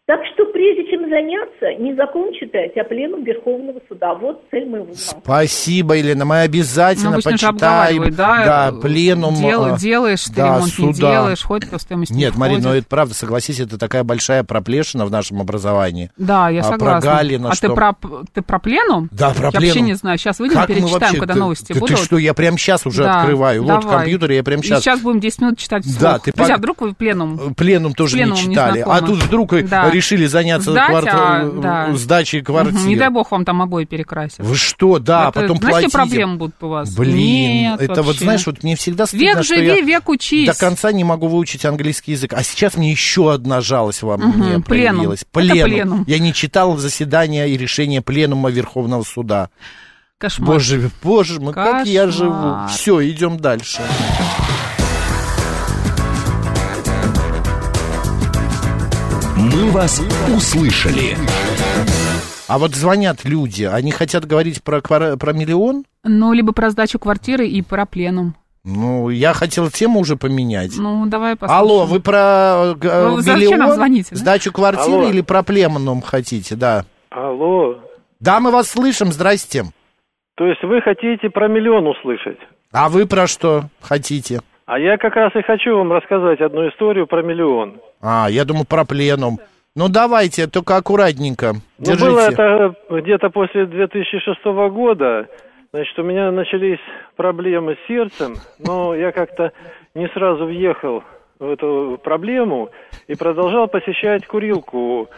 Так 0.06 0.20
что 0.34 0.44
прежде 0.52 0.84
чем 0.90 1.08
заняться, 1.08 1.82
не 1.82 1.94
закон 1.96 2.30
читать, 2.38 2.72
а 2.76 2.84
пленум 2.84 3.24
Верховного 3.24 3.80
суда. 3.88 4.12
Вот 4.14 4.42
цель 4.50 4.68
моего 4.68 4.92
звонка. 4.92 5.20
Спасибо, 5.24 5.94
Елена, 5.94 6.26
мы 6.26 6.40
обязательно 6.42 7.12
Ну, 7.12 7.22
почитаем. 7.22 8.14
да? 8.14 8.70
да, 8.70 8.78
пленум. 8.82 9.34
Дел- 9.36 9.64
а, 9.64 9.78
делаешь 9.78 10.24
ты 10.24 10.34
да, 10.34 10.56
ремонт, 10.56 10.64
не 10.78 10.92
суда. 10.92 11.10
делаешь, 11.10 11.42
ходит 11.42 11.70
по 11.70 11.78
стоимости 11.78 12.12
не 12.12 12.18
Нет, 12.18 12.36
Марина, 12.36 12.58
ну 12.58 12.64
входит. 12.68 12.80
это 12.82 12.88
правда, 12.90 13.14
согласись, 13.14 13.60
это 13.60 13.78
такая 13.78 14.04
большая 14.04 14.44
проплешина 14.44 15.06
в 15.06 15.10
нашем 15.10 15.40
образовании. 15.40 16.10
Да, 16.18 16.50
я 16.50 16.60
А 16.60 16.64
согласна. 16.64 17.00
про 17.00 17.14
Галина 17.16 17.48
а 17.48 17.54
что? 17.54 17.68
ты 17.68 17.74
про, 17.74 17.96
ты 18.34 18.42
про 18.42 18.58
пленум? 18.58 19.08
Да, 19.10 19.30
про 19.30 19.44
я 19.46 19.50
пленум. 19.52 19.66
вообще 19.68 19.80
не 19.80 19.94
знаю. 19.94 20.18
Сейчас 20.18 20.38
выйдем, 20.38 20.56
Как 20.56 20.66
перечитаем, 20.66 21.00
вообще- 21.00 21.18
когда 21.18 21.32
ты- 21.32 21.40
новости 21.40 21.72
ты, 21.72 21.80
будут. 21.80 21.96
Ты 21.96 22.04
что, 22.04 22.18
я 22.18 22.34
прямо 22.34 22.58
сейчас 22.58 22.84
уже 22.84 23.04
Да, 23.04 23.20
открываю. 23.20 23.62
Вот 23.64 23.80
давай. 23.80 23.96
компьютер, 24.00 24.32
я 24.32 24.44
прямо 24.44 24.60
И 24.62 24.66
сейчас... 24.66 24.82
сейчас 24.82 25.00
будем 25.00 25.20
10 25.20 25.40
минут 25.40 25.58
читать 25.58 25.82
вслух. 25.86 25.98
Да, 25.98 26.18
ты 26.18 26.30
Друзья, 26.34 26.56
пог- 26.56 26.58
вдруг 26.58 26.80
вы 26.82 26.92
пленум? 26.92 27.54
Пленум 27.54 27.94
тоже 27.94 28.16
пленумом 28.18 28.38
не 28.42 28.48
не 28.48 28.54
читали. 28.54 28.80
а 28.80 28.84
знакомы. 28.84 29.06
тут 29.08 29.22
вдруг 29.22 29.50
Да. 29.70 29.93
Решили 29.94 30.26
заняться 30.26 30.72
Сдать, 30.72 30.90
кварт- 30.90 31.08
а, 31.10 31.50
да. 31.62 31.96
сдачей 31.96 32.42
квартиры. 32.42 32.76
Мгм, 32.78 32.88
Не 32.88 32.96
дай 32.96 33.08
бог 33.08 33.30
вам 33.30 33.44
там 33.44 33.62
обои 33.62 33.84
перекрасят. 33.84 34.40
Вы 34.40 34.54
что, 34.56 34.98
да, 34.98 35.28
Это- 35.30 35.40
потом 35.40 35.56
какие 35.58 35.70
платите. 35.70 35.90
проблемы 35.92 36.36
будут 36.36 36.62
у 36.62 36.68
вас? 36.68 36.94
Блин, 36.94 37.16
Нет, 37.16 37.80
это 37.80 38.02
вот, 38.02 38.06
вообще. 38.08 38.24
знаешь, 38.24 38.46
вот 38.46 38.62
мне 38.62 38.76
всегда 38.76 39.06
стыдно, 39.06 39.24
Век 39.24 39.44
что 39.44 39.54
живи, 39.54 39.66
я 39.68 39.80
век 39.80 40.08
учись. 40.08 40.46
до 40.46 40.54
конца 40.58 40.92
не 40.92 41.04
могу 41.04 41.28
выучить 41.28 41.64
английский 41.64 42.12
язык. 42.12 42.32
А 42.34 42.42
сейчас 42.42 42.76
мне 42.76 42.90
еще 42.90 43.32
одна 43.32 43.60
жалость 43.60 44.02
вам 44.02 44.20
Мгм, 44.20 44.28
мне 44.38 44.46
пленум. 44.60 44.62
проявилась. 44.62 45.20
Это 45.22 45.30
Пленум. 45.32 45.70
пленум. 45.70 46.04
Я 46.06 46.18
не 46.18 46.32
читал 46.34 46.76
заседания 46.76 47.46
и 47.46 47.56
решения 47.56 48.02
пленума 48.02 48.50
Верховного 48.50 49.02
суда. 49.04 49.48
Кошмар. 50.18 50.46
Боже, 50.48 50.90
боже 51.02 51.40
мой, 51.40 51.52
как 51.52 51.86
я 51.86 52.08
живу. 52.08 52.30
Кошмар. 52.32 52.68
Все, 52.70 53.10
идем 53.10 53.36
дальше. 53.38 53.82
«Мы 59.64 59.70
вас 59.70 59.98
услышали». 60.36 61.16
А 62.48 62.58
вот 62.58 62.74
звонят 62.74 63.24
люди, 63.24 63.64
они 63.64 63.92
хотят 63.92 64.26
говорить 64.26 64.62
про, 64.62 64.82
про 64.82 65.32
миллион? 65.32 65.84
Ну, 66.02 66.34
либо 66.34 66.52
про 66.52 66.68
сдачу 66.68 66.98
квартиры 66.98 67.46
и 67.46 67.62
про 67.62 67.86
пленум. 67.86 68.34
Ну, 68.62 69.08
я 69.08 69.32
хотел 69.32 69.70
тему 69.70 70.00
уже 70.00 70.16
поменять. 70.16 70.72
Ну, 70.76 71.06
давай 71.06 71.34
посмотрим. 71.36 71.56
Алло, 71.56 71.86
вы 71.86 72.00
про 72.00 72.74
э, 72.78 73.08
Вы 73.08 73.22
зачем 73.22 73.40
миллион, 73.40 73.58
нам 73.58 73.72
звоните, 73.72 74.10
да? 74.10 74.16
сдачу 74.16 74.52
квартиры 74.52 75.04
Алло. 75.04 75.08
или 75.08 75.22
про 75.22 75.42
пленум 75.42 76.02
хотите, 76.02 76.56
да? 76.56 76.84
Алло. 77.08 77.78
Да, 78.20 78.40
мы 78.40 78.50
вас 78.50 78.68
слышим, 78.68 79.12
здрасте. 79.12 79.64
То 80.34 80.44
есть 80.44 80.62
вы 80.62 80.82
хотите 80.82 81.30
про 81.30 81.48
миллион 81.48 81.86
услышать? 81.86 82.38
А 82.70 82.90
вы 82.90 83.06
про 83.06 83.26
что 83.26 83.64
хотите? 83.80 84.40
А 84.66 84.78
я 84.78 84.98
как 84.98 85.14
раз 85.16 85.34
и 85.36 85.42
хочу 85.42 85.76
вам 85.76 85.90
рассказать 85.92 86.40
одну 86.42 86.68
историю 86.68 87.06
про 87.06 87.22
миллион. 87.22 87.80
А, 88.02 88.28
я 88.30 88.44
думаю, 88.44 88.66
про 88.66 88.84
пленум. 88.84 89.38
Ну, 89.76 89.88
давайте, 89.88 90.46
только 90.46 90.76
аккуратненько. 90.76 91.54
Ну, 91.78 91.84
Держите. 91.84 92.04
было 92.04 92.20
это 92.20 92.74
где-то 92.90 93.30
после 93.30 93.66
2006 93.66 94.44
года. 94.70 95.28
Значит, 95.72 95.98
у 95.98 96.04
меня 96.04 96.30
начались 96.30 96.78
проблемы 97.16 97.74
с 97.74 97.88
сердцем, 97.88 98.36
но 98.64 98.94
я 98.94 99.10
как-то 99.10 99.52
не 99.94 100.06
сразу 100.08 100.44
въехал 100.44 101.02
в 101.40 101.50
эту 101.50 102.00
проблему 102.02 102.70
и 103.08 103.16
продолжал 103.16 103.66
посещать 103.66 104.24
курилку 104.26 105.08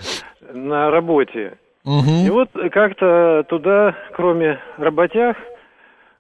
на 0.53 0.91
работе. 0.91 1.59
Мгм. 1.85 2.27
И 2.27 2.31
вот 2.31 2.49
как-то 2.73 3.45
туда, 3.51 3.95
кроме 4.15 4.59
работяг, 4.79 5.37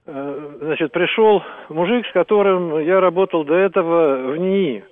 э, 0.06 0.50
значит, 0.60 0.92
пришел 0.92 1.42
мужик, 1.70 2.06
с 2.06 2.12
которым 2.12 2.78
я 2.80 3.00
работал 3.00 3.44
до 3.44 3.54
этого 3.54 4.32
в 4.32 4.36
НИИ. 4.36 4.84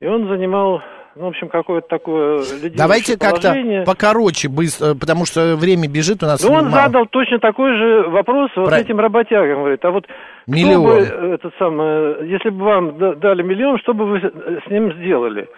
И 0.00 0.06
он 0.06 0.28
занимал, 0.28 0.80
ну, 1.16 1.24
в 1.24 1.28
общем, 1.28 1.48
какое-то 1.48 1.88
такое 1.88 2.42
Давайте 2.76 3.18
как-то 3.18 3.52
покороче, 3.84 4.48
быстро, 4.48 4.94
потому 4.94 5.24
что 5.26 5.56
время 5.56 5.88
бежит 5.88 6.22
у 6.22 6.26
нас. 6.26 6.42
Ну, 6.42 6.54
он 6.54 6.68
мало. 6.70 6.84
задал 6.84 7.06
точно 7.06 7.38
такой 7.40 7.76
же 7.76 8.08
вопрос 8.10 8.50
вот 8.56 8.68
Про- 8.68 8.78
этим 8.78 9.00
работягам. 9.00 9.60
Говорит, 9.60 9.84
а 9.84 9.90
вот 9.90 10.06
Миллион. 10.46 10.84
бы, 10.84 11.02
э, 11.02 11.34
этот 11.34 11.52
самый, 11.58 12.28
если 12.28 12.50
бы 12.50 12.64
вам 12.64 12.98
да- 12.98 13.14
дали 13.14 13.42
миллион, 13.42 13.78
что 13.78 13.92
бы 13.92 14.06
вы 14.06 14.20
с 14.20 14.70
ним 14.70 14.92
сделали? 14.94 15.48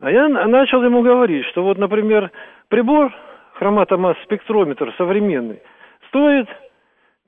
А 0.00 0.10
я 0.10 0.28
начал 0.28 0.82
ему 0.82 1.02
говорить, 1.02 1.44
что 1.46 1.62
вот, 1.62 1.78
например, 1.78 2.30
прибор 2.68 3.12
хроматомасс-спектрометр 3.58 4.92
современный 4.96 5.60
стоит 6.08 6.48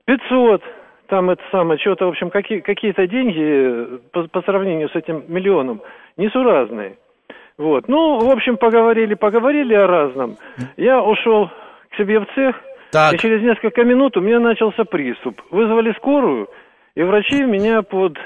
500, 0.05 0.61
там 1.07 1.29
это 1.29 1.41
самое, 1.51 1.79
что-то, 1.79 2.05
в 2.05 2.09
общем, 2.09 2.29
какие, 2.29 2.59
какие-то 2.59 3.07
деньги 3.07 3.39
э, 3.39 3.97
по, 4.11 4.23
по 4.27 4.41
сравнению 4.41 4.89
с 4.89 4.95
этим 4.95 5.23
миллионом 5.27 5.81
несуразные. 6.17 6.97
Вот. 7.57 7.87
Ну, 7.87 8.19
в 8.19 8.29
общем, 8.29 8.57
поговорили, 8.57 9.15
поговорили 9.15 9.73
о 9.73 9.87
разном. 9.87 10.37
Я 10.77 11.01
ушел 11.01 11.49
к 11.91 11.97
себе 11.97 12.19
в 12.19 12.25
цех, 12.35 12.55
Так. 12.91 13.15
и 13.15 13.17
через 13.17 13.41
несколько 13.41 13.83
минут 13.83 14.15
у 14.15 14.21
меня 14.21 14.39
начался 14.39 14.83
приступ. 14.83 15.41
Вызвали 15.49 15.93
скорую, 15.97 16.47
и 16.95 17.01
врачи 17.01 17.43
меня 17.43 17.81
под 17.81 18.17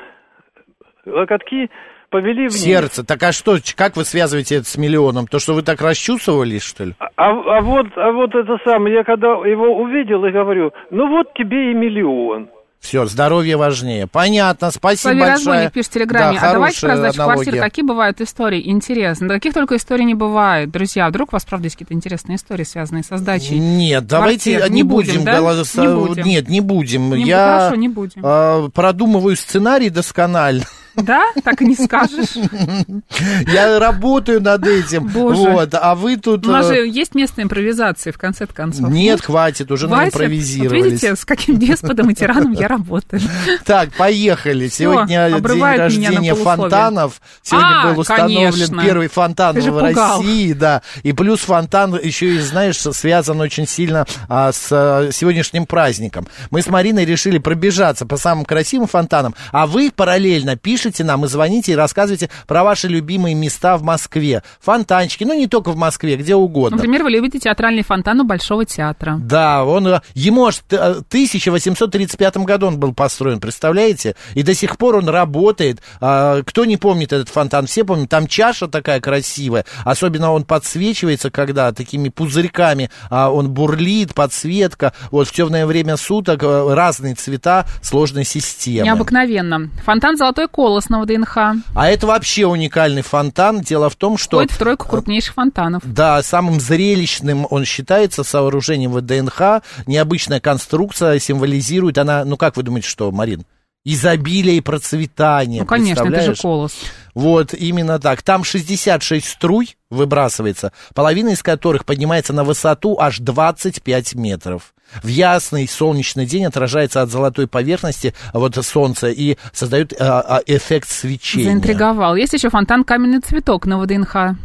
локотки 1.06 1.70
повели 2.10 2.48
вниз. 2.48 2.62
Сердце. 2.62 3.06
Так 3.06 3.24
а 3.24 3.32
что, 3.32 3.56
как 3.76 3.96
вы 3.96 4.04
связываете 4.04 4.58
это 4.58 4.66
с 4.66 4.78
миллионом? 4.78 5.28
То, 5.28 5.40
что 5.40 5.54
вы 5.54 5.62
так 5.62 5.82
расчувствовались, 5.82 6.64
что 6.64 6.84
ли? 6.84 6.94
А, 7.00 7.08
а 7.16 7.62
вот, 7.62 7.88
а 7.96 8.12
вот 8.12 8.36
это 8.36 8.58
самое, 8.66 8.96
я 8.96 9.04
когда 9.06 9.30
его 9.30 9.78
увидел 9.78 10.26
и 10.26 10.32
говорю, 10.32 10.74
ну 10.90 11.08
вот 11.08 11.34
тебе 11.36 11.72
и 11.72 11.74
миллион. 11.74 12.50
Все, 12.82 13.06
здоровье 13.06 13.58
важнее. 13.58 14.08
Понятно, 14.08 14.72
спасибо 14.72 15.02
Славий 15.14 15.20
большое. 15.20 15.36
Разбойник 15.38 15.72
пишет 15.72 15.92
в 15.92 15.94
Телеграме. 15.94 16.40
Да, 16.42 16.50
а 16.50 16.54
давайте 16.54 16.82
про 16.82 16.98
сдачу 16.98 17.24
квартир. 17.24 17.62
Какие 17.62 17.86
бывают 17.86 18.22
истории? 18.22 18.70
Интересно. 18.72 19.28
Да 19.28 19.36
каких 19.36 19.54
только 19.54 19.76
историй 19.76 20.04
не 20.04 20.16
бывает. 20.16 20.72
Друзья, 20.72 21.08
вдруг 21.08 21.30
у 21.32 21.36
вас, 21.36 21.46
правда, 21.46 21.66
есть 21.68 21.76
какие-то 21.76 21.94
интересные 21.94 22.38
истории, 22.38 22.64
связанные 22.64 23.04
со 23.04 23.18
сдачей? 23.18 23.60
Нет, 23.60 24.08
давайте 24.08 24.54
квартир? 24.58 24.72
не, 24.72 24.78
Не 24.78 24.84
будем. 24.84 25.14
будем, 25.14 25.26
да? 25.26 25.40
голос- 25.42 25.76
Не 25.76 25.88
будем. 25.94 26.26
Нет, 26.26 26.50
не 26.50 26.60
будем. 26.62 27.14
Не- 27.14 27.24
Я 27.24 27.46
хорошо, 27.60 27.76
не 27.76 27.88
будем. 27.88 28.22
а, 28.24 28.68
продумываю 28.70 29.36
сценарий 29.36 29.92
досконально. 29.92 30.64
Да? 31.04 31.24
Так 31.44 31.62
и 31.62 31.66
не 31.66 31.76
скажешь. 31.76 32.36
Я 33.54 33.80
работаю 33.80 34.42
над 34.42 34.66
этим. 34.66 35.08
Боже. 35.08 35.42
Вот, 35.42 35.74
а 35.74 35.96
вы 35.96 36.18
тут... 36.18 36.46
У 36.46 36.52
нас 36.52 36.70
э, 36.70 36.76
же 36.76 36.88
есть 36.88 37.16
местные 37.16 37.44
импровизации, 37.44 38.12
в 38.12 38.18
конце 38.18 38.46
концов. 38.48 38.90
Нет, 38.90 39.22
хватит, 39.22 39.72
уже 39.72 39.88
Хватит. 39.88 40.14
наимпровизировались. 40.14 40.84
Вот 40.84 40.86
видите, 40.92 41.16
с 41.16 41.26
каким 41.26 41.58
деспотом 41.58 42.10
и 42.10 42.14
тираном 42.14 42.54
я 42.54 42.68
работаю. 42.68 43.22
Так, 43.66 43.94
поехали. 43.94 44.68
Сегодня 44.68 45.30
день 45.30 45.60
на 45.60 45.78
рождения 45.78 46.36
фонтанов. 46.36 47.22
Сегодня 47.44 47.82
А, 47.82 47.92
был 47.94 48.02
установлен 48.02 48.52
конечно. 48.52 48.84
первый 48.84 49.08
фонтан 49.08 49.56
в 49.60 49.66
пугал. 49.66 50.22
России, 50.22 50.54
да. 50.54 50.82
И 51.04 51.14
плюс 51.14 51.40
фонтан 51.42 52.00
еще 52.02 52.36
и, 52.36 52.40
знаешь, 52.40 52.78
связан 52.78 53.40
очень 53.40 53.68
сильно 53.68 54.06
а, 54.28 54.52
с 54.52 54.68
а, 54.72 55.10
сегодняшним 55.12 55.66
праздником. 55.66 56.28
Мы 56.50 56.62
с 56.62 56.68
Мариной 56.68 57.06
решили 57.06 57.38
пробежаться 57.38 58.06
по 58.06 58.18
самым 58.18 58.46
красивым 58.46 58.88
фонтанам, 58.88 59.36
а 59.52 59.68
вы 59.68 59.92
параллельно 59.96 60.58
пишите 60.92 61.04
нам 61.04 61.26
и 61.26 61.28
звоните 61.28 61.72
и 61.72 61.76
рассказывайте 61.76 62.30
про 62.48 62.64
ваши 62.64 62.88
любимые 62.88 63.36
места 63.36 63.78
в 63.78 63.84
Москве. 63.84 64.44
Фонтанчики, 64.60 65.24
ну 65.24 65.34
не 65.34 65.48
только 65.48 65.72
в 65.72 65.78
Москве, 65.78 66.18
где 66.18 66.36
угодно. 66.36 66.78
Например, 66.78 67.04
вы 67.04 67.12
любите 67.12 67.40
театральный 67.40 67.84
фонтан 67.84 68.20
у 68.22 68.24
Большого 68.24 68.66
театра. 68.66 69.18
Да, 69.22 69.64
он, 69.64 69.88
э, 69.88 70.02
ему 70.14 70.46
аж 70.46 70.62
э, 70.70 70.76
1835 70.76 72.38
году 72.38 72.68
он 72.68 72.80
был 72.80 72.94
построен, 72.94 73.40
представляете? 73.40 74.16
И 74.36 74.44
до 74.44 74.54
сих 74.54 74.78
пор 74.78 74.98
он 74.98 75.10
работает. 75.10 75.82
А, 76.00 76.42
Кто 76.44 76.66
не 76.66 76.78
помнит 76.78 77.14
этот 77.14 77.30
фонтан? 77.30 77.68
Все 77.68 77.84
помнят. 77.84 78.10
Там 78.10 78.28
чаша 78.28 78.68
такая 78.68 79.00
красивая. 79.00 79.66
Особенно 79.86 80.32
он 80.32 80.44
подсвечивается, 80.44 81.32
когда 81.32 81.72
такими 81.72 82.10
пузырьками 82.10 82.90
а, 83.10 83.32
он 83.32 83.50
бурлит, 83.50 84.14
подсветка. 84.14 84.94
Вот 85.12 85.28
в 85.28 85.32
темное 85.32 85.66
время 85.66 85.98
суток 85.98 86.44
э, 86.44 86.74
разные 86.74 87.16
цвета 87.16 87.66
сложной 87.82 88.26
системы. 88.26 88.86
Необыкновенно. 88.86 89.70
Фонтан 89.86 90.18
«Золотой 90.18 90.48
колос» 90.48 90.71
на 90.90 91.02
ВДНХ. 91.02 91.38
А 91.76 91.90
это 91.90 92.08
вообще 92.08 92.46
уникальный 92.46 93.02
фонтан. 93.02 93.62
Дело 93.62 93.90
в 93.90 93.96
том, 93.96 94.18
что... 94.18 94.38
Входит 94.38 94.52
в 94.52 94.58
тройку 94.58 94.88
крупнейших 94.88 95.34
фонтанов. 95.34 95.84
Да, 95.86 96.22
самым 96.24 96.60
зрелищным 96.60 97.48
он 97.50 97.66
считается 97.66 98.24
сооружением 98.24 98.94
ВДНХ. 98.94 99.64
Необычная 99.88 100.40
конструкция 100.40 101.20
символизирует 101.20 101.98
она, 101.98 102.26
ну 102.26 102.38
как 102.38 102.58
вы 102.58 102.64
думаете, 102.64 102.88
что, 102.88 103.12
Марин? 103.12 103.46
Изобилие 103.84 104.58
и 104.58 104.62
процветание. 104.62 105.62
Ну, 105.62 105.68
конечно, 105.68 106.08
это 106.08 106.22
же 106.22 106.36
колос. 106.40 106.74
Вот, 107.16 107.54
именно 107.54 108.00
так. 108.00 108.22
Там 108.22 108.44
66 108.44 109.28
струй 109.28 109.76
выбрасывается, 109.90 110.72
половина 110.94 111.30
из 111.30 111.42
которых 111.42 111.86
поднимается 111.86 112.32
на 112.32 112.44
высоту 112.44 112.98
аж 113.00 113.20
25 113.20 114.16
метров. 114.16 114.74
В 115.02 115.08
ясный 115.08 115.68
солнечный 115.68 116.26
день 116.26 116.46
отражается 116.46 117.02
от 117.02 117.10
золотой 117.10 117.48
поверхности 117.48 118.14
вот 118.34 118.56
солнца 118.64 119.10
и 119.10 119.38
создает 119.54 119.94
а, 120.00 120.42
эффект 120.46 120.90
свечения. 120.90 121.46
Заинтриговал. 121.46 122.16
Есть 122.16 122.34
еще 122.34 122.50
фонтан 122.50 122.84
«Каменный 122.84 123.22
цветок» 123.22 123.66
на 123.66 123.80
ВДНХ. 123.80 124.36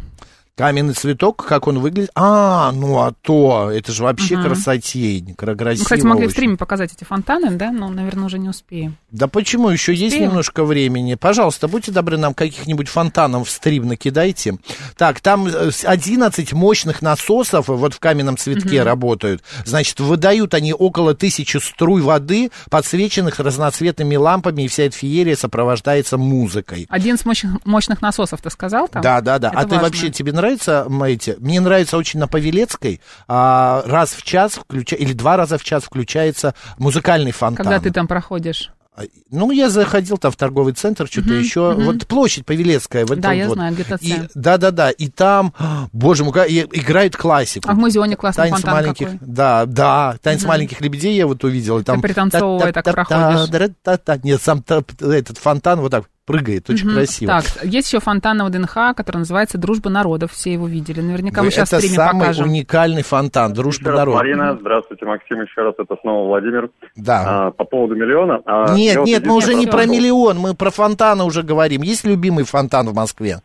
Каменный 0.57 0.95
цветок, 0.95 1.45
как 1.45 1.67
он 1.67 1.77
выглядит? 1.79 2.09
А, 2.15 2.71
ну 2.71 2.97
а 2.99 3.13
то, 3.21 3.69
это 3.71 3.91
же 3.91 4.01
вообще 4.03 4.37
Мгм. 4.37 4.45
красотень, 4.47 5.35
кра- 5.35 5.53
красиво 5.55 5.81
Мы, 5.83 5.85
кстати, 5.85 6.01
могли 6.01 6.23
в 6.23 6.25
очень. 6.29 6.31
стриме 6.31 6.57
показать 6.57 6.91
эти 6.93 7.03
фонтаны, 7.03 7.51
да? 7.51 7.71
Но, 7.71 7.89
наверное, 7.89 8.25
уже 8.25 8.39
не 8.39 8.49
успеем. 8.49 8.97
Да 9.11 9.27
почему, 9.27 9.69
еще 9.69 9.93
есть 9.93 10.13
Успеем? 10.15 10.29
немножко 10.31 10.63
времени. 10.63 11.13
Пожалуйста, 11.13 11.67
будьте 11.67 11.91
добры, 11.91 12.17
нам 12.17 12.33
каких-нибудь 12.33 12.87
фонтанов 12.89 13.47
в 13.47 13.51
стрим 13.51 13.87
накидайте. 13.87 14.57
Так, 14.97 15.19
там 15.21 15.45
э, 15.45 15.69
с- 15.71 15.85
11 15.85 16.53
мощных 16.53 17.03
насосов 17.03 17.67
вот 17.67 17.93
в 17.93 17.99
каменном 17.99 18.35
цветке 18.35 18.81
работают. 18.81 19.43
Значит, 19.63 19.99
выдают 19.99 20.55
они 20.55 20.73
около 20.73 21.13
тысячи 21.13 21.57
струй 21.57 22.01
воды, 22.01 22.49
подсвеченных 22.71 23.39
разноцветными 23.39 24.15
лампами, 24.15 24.63
и 24.63 24.67
вся 24.67 24.83
эта 24.83 24.97
феерия 24.97 25.35
сопровождается 25.35 26.17
музыкой. 26.17 26.87
Один 26.89 27.15
из 27.15 27.25
мощных, 27.25 27.63
мощных 27.63 28.01
насосов, 28.01 28.41
ты 28.41 28.49
сказал 28.49 28.87
там? 28.87 29.03
Да, 29.03 29.21
да, 29.21 29.37
да. 29.37 29.49
Это 29.49 29.59
а 29.59 29.63
ты 29.63 29.69
важно. 29.75 29.83
вообще, 29.83 30.09
тебе 30.09 30.31
нравится, 30.31 30.46
м, 30.87 31.03
эти? 31.03 31.35
Мне 31.39 31.59
нравится 31.61 31.97
очень 31.97 32.19
на 32.19 32.27
Павелецкой, 32.27 33.01
а, 33.27 33.83
раз 33.85 34.11
в 34.13 34.23
час 34.23 34.53
включа... 34.53 34.95
или 34.95 35.13
два 35.13 35.37
раза 35.37 35.57
в 35.57 35.63
час 35.63 35.83
включается 35.83 36.53
музыкальный 36.77 37.31
фонтан. 37.31 37.65
Когда 37.65 37.79
ты 37.79 37.91
там 37.91 38.07
проходишь. 38.07 38.71
А, 38.95 39.01
Ну, 39.29 39.51
я 39.51 39.69
заходил 39.69 40.17
там 40.17 40.31
в 40.31 40.35
торговый 40.35 40.73
центр, 40.73 41.05
что-то 41.05 41.29
Мгм, 41.29 41.39
еще. 41.39 41.71
мгм. 41.73 41.85
Вот 41.85 42.07
площадь 42.07 42.45
Павелецкая. 42.47 43.05
Вот 43.05 43.19
Да, 43.19 43.31
я 43.31 43.47
вот. 43.47 43.53
знаю. 43.53 43.75
И- 44.01 44.15
Да-да-да. 44.33 44.89
И 44.89 45.07
там, 45.09 45.53
боже 45.93 46.23
мой, 46.23 46.33
и- 46.49 46.61
играет 46.71 47.15
классику. 47.15 47.69
А 47.69 47.73
в 47.73 47.77
музеоне 47.77 48.15
классный 48.15 48.45
Танец 48.45 48.55
фонтан 48.55 48.73
маленьких, 48.73 49.11
какой. 49.11 49.19
да, 49.21 49.65
да, 49.67 50.15
танец 50.23 50.39
Мгм. 50.41 50.47
маленьких 50.49 50.81
лебедей 50.81 51.15
я 51.15 51.27
вот 51.27 51.43
увидел. 51.43 51.77
И 51.77 51.83
там 51.83 52.01
пританцовывая 52.01 52.73
так 52.73 52.85
проходишь. 52.85 54.23
Нет, 54.23 54.41
сам 54.41 54.63
этот 54.67 55.37
фонтан 55.37 55.79
вот 55.81 55.91
так 55.91 56.05
прыгает, 56.27 56.69
очень 56.69 56.85
Мгм. 56.85 56.95
красиво. 56.95 57.31
Так, 57.41 57.63
есть 57.63 57.87
еще 57.87 57.99
фонтан 57.99 58.37
на 58.37 58.45
ВДНХ, 58.45 58.93
который 58.95 59.17
называется 59.19 59.57
«Дружба 59.57 59.89
народов». 59.89 60.33
Все 60.33 60.53
его 60.53 60.67
видели. 60.67 61.01
Наверняка 61.01 61.41
мы 61.41 61.47
Вы- 61.47 61.51
сейчас 61.51 61.69
в 61.69 61.73
это 61.73 61.79
стриме 61.81 61.95
самый 61.95 62.19
покажем. 62.19 62.49
уникальный 62.49 63.01
фонтан, 63.01 63.53
дружба 63.53 63.89
Еще 63.89 63.97
народа. 63.97 64.17
Марина, 64.17 64.57
здравствуйте, 64.59 65.05
Максим, 65.05 65.41
еще 65.41 65.61
раз, 65.63 65.73
это 65.79 65.95
снова 66.01 66.27
Владимир. 66.27 66.69
Да. 66.95 67.47
А, 67.47 67.51
по 67.51 67.63
поводу 67.63 67.95
миллиона. 67.95 68.41
а, 68.45 68.75
Нет, 68.75 68.97
вот 68.97 69.07
нет, 69.07 69.25
мы 69.25 69.35
уже 69.35 69.55
не 69.55 69.65
про 69.65 69.85
миллион, 69.85 70.37
мы 70.37 70.53
про 70.53 70.69
фонтаны 70.69 71.23
уже 71.23 71.41
говорим. 71.41 71.81
Есть 71.81 72.03
любимый 72.03 72.43
фонтан 72.43 72.87
в 72.89 72.93
Москве? 72.93 73.39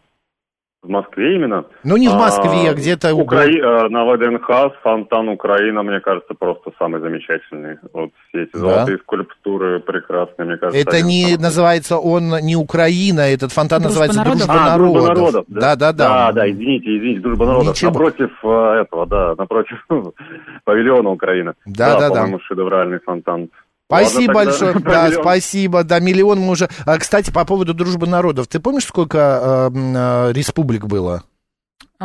В 0.82 0.88
Москве 0.88 1.36
именно? 1.36 1.64
Ну, 1.84 1.96
не 1.96 2.08
в 2.08 2.14
Москве, 2.14 2.66
А, 2.68 2.70
а 2.72 2.74
где-то... 2.74 3.14
Укра... 3.14 3.44
э, 3.46 3.88
На 3.88 4.04
ВДНХ 4.04 4.72
фонтан 4.82 5.28
Украина, 5.28 5.84
мне 5.84 6.00
кажется, 6.00 6.34
просто 6.36 6.72
самый 6.76 7.00
замечательный. 7.00 7.76
Вот 7.92 8.10
все 8.28 8.42
эти 8.42 8.50
Да? 8.54 8.58
золотые 8.58 8.98
скульптуры 8.98 9.78
прекрасные, 9.78 10.46
мне 10.46 10.56
кажется. 10.56 10.80
Это 10.80 11.00
не 11.06 11.22
самых- 11.26 11.40
называется 11.40 11.98
он 11.98 12.30
не 12.42 12.56
Украина, 12.56 13.20
этот 13.20 13.52
фонтан 13.52 13.80
Дружба 13.82 13.90
называется 14.08 14.18
народов? 14.18 14.38
Дружба 14.46 14.64
А, 14.64 14.76
дружба 14.76 15.00
народов. 15.02 15.18
народов. 15.18 15.44
Да, 15.46 15.76
да, 15.76 15.92
да. 15.92 16.08
Да, 16.08 16.32
да, 16.32 16.50
извините, 16.50 16.96
извините, 16.98 17.20
дружба 17.20 17.46
народов. 17.46 17.68
Ничего. 17.76 17.90
Напротив 17.92 18.30
э, 18.42 18.80
этого, 18.82 19.06
да, 19.06 19.34
напротив 19.38 19.86
павильона 20.64 21.10
Украины. 21.10 21.52
Да, 21.64 21.94
да, 21.94 22.08
да. 22.08 22.14
по-моему, 22.14 22.40
шедевральный 22.40 22.98
фонтан. 22.98 23.50
Спасибо 23.92 24.32
Ладно, 24.32 24.50
большое. 24.50 24.72
Да, 24.80 25.06
миллион. 25.06 25.22
спасибо. 25.22 25.84
Да, 25.84 26.00
миллион 26.00 26.40
мы 26.40 26.52
уже. 26.52 26.70
А, 26.86 26.98
кстати, 26.98 27.30
по 27.30 27.44
поводу 27.44 27.74
дружбы 27.74 28.06
народов. 28.06 28.48
Ты 28.48 28.58
помнишь, 28.58 28.86
сколько 28.86 29.70
э, 29.72 29.76
э, 29.76 30.32
республик 30.32 30.86
было? 30.86 31.24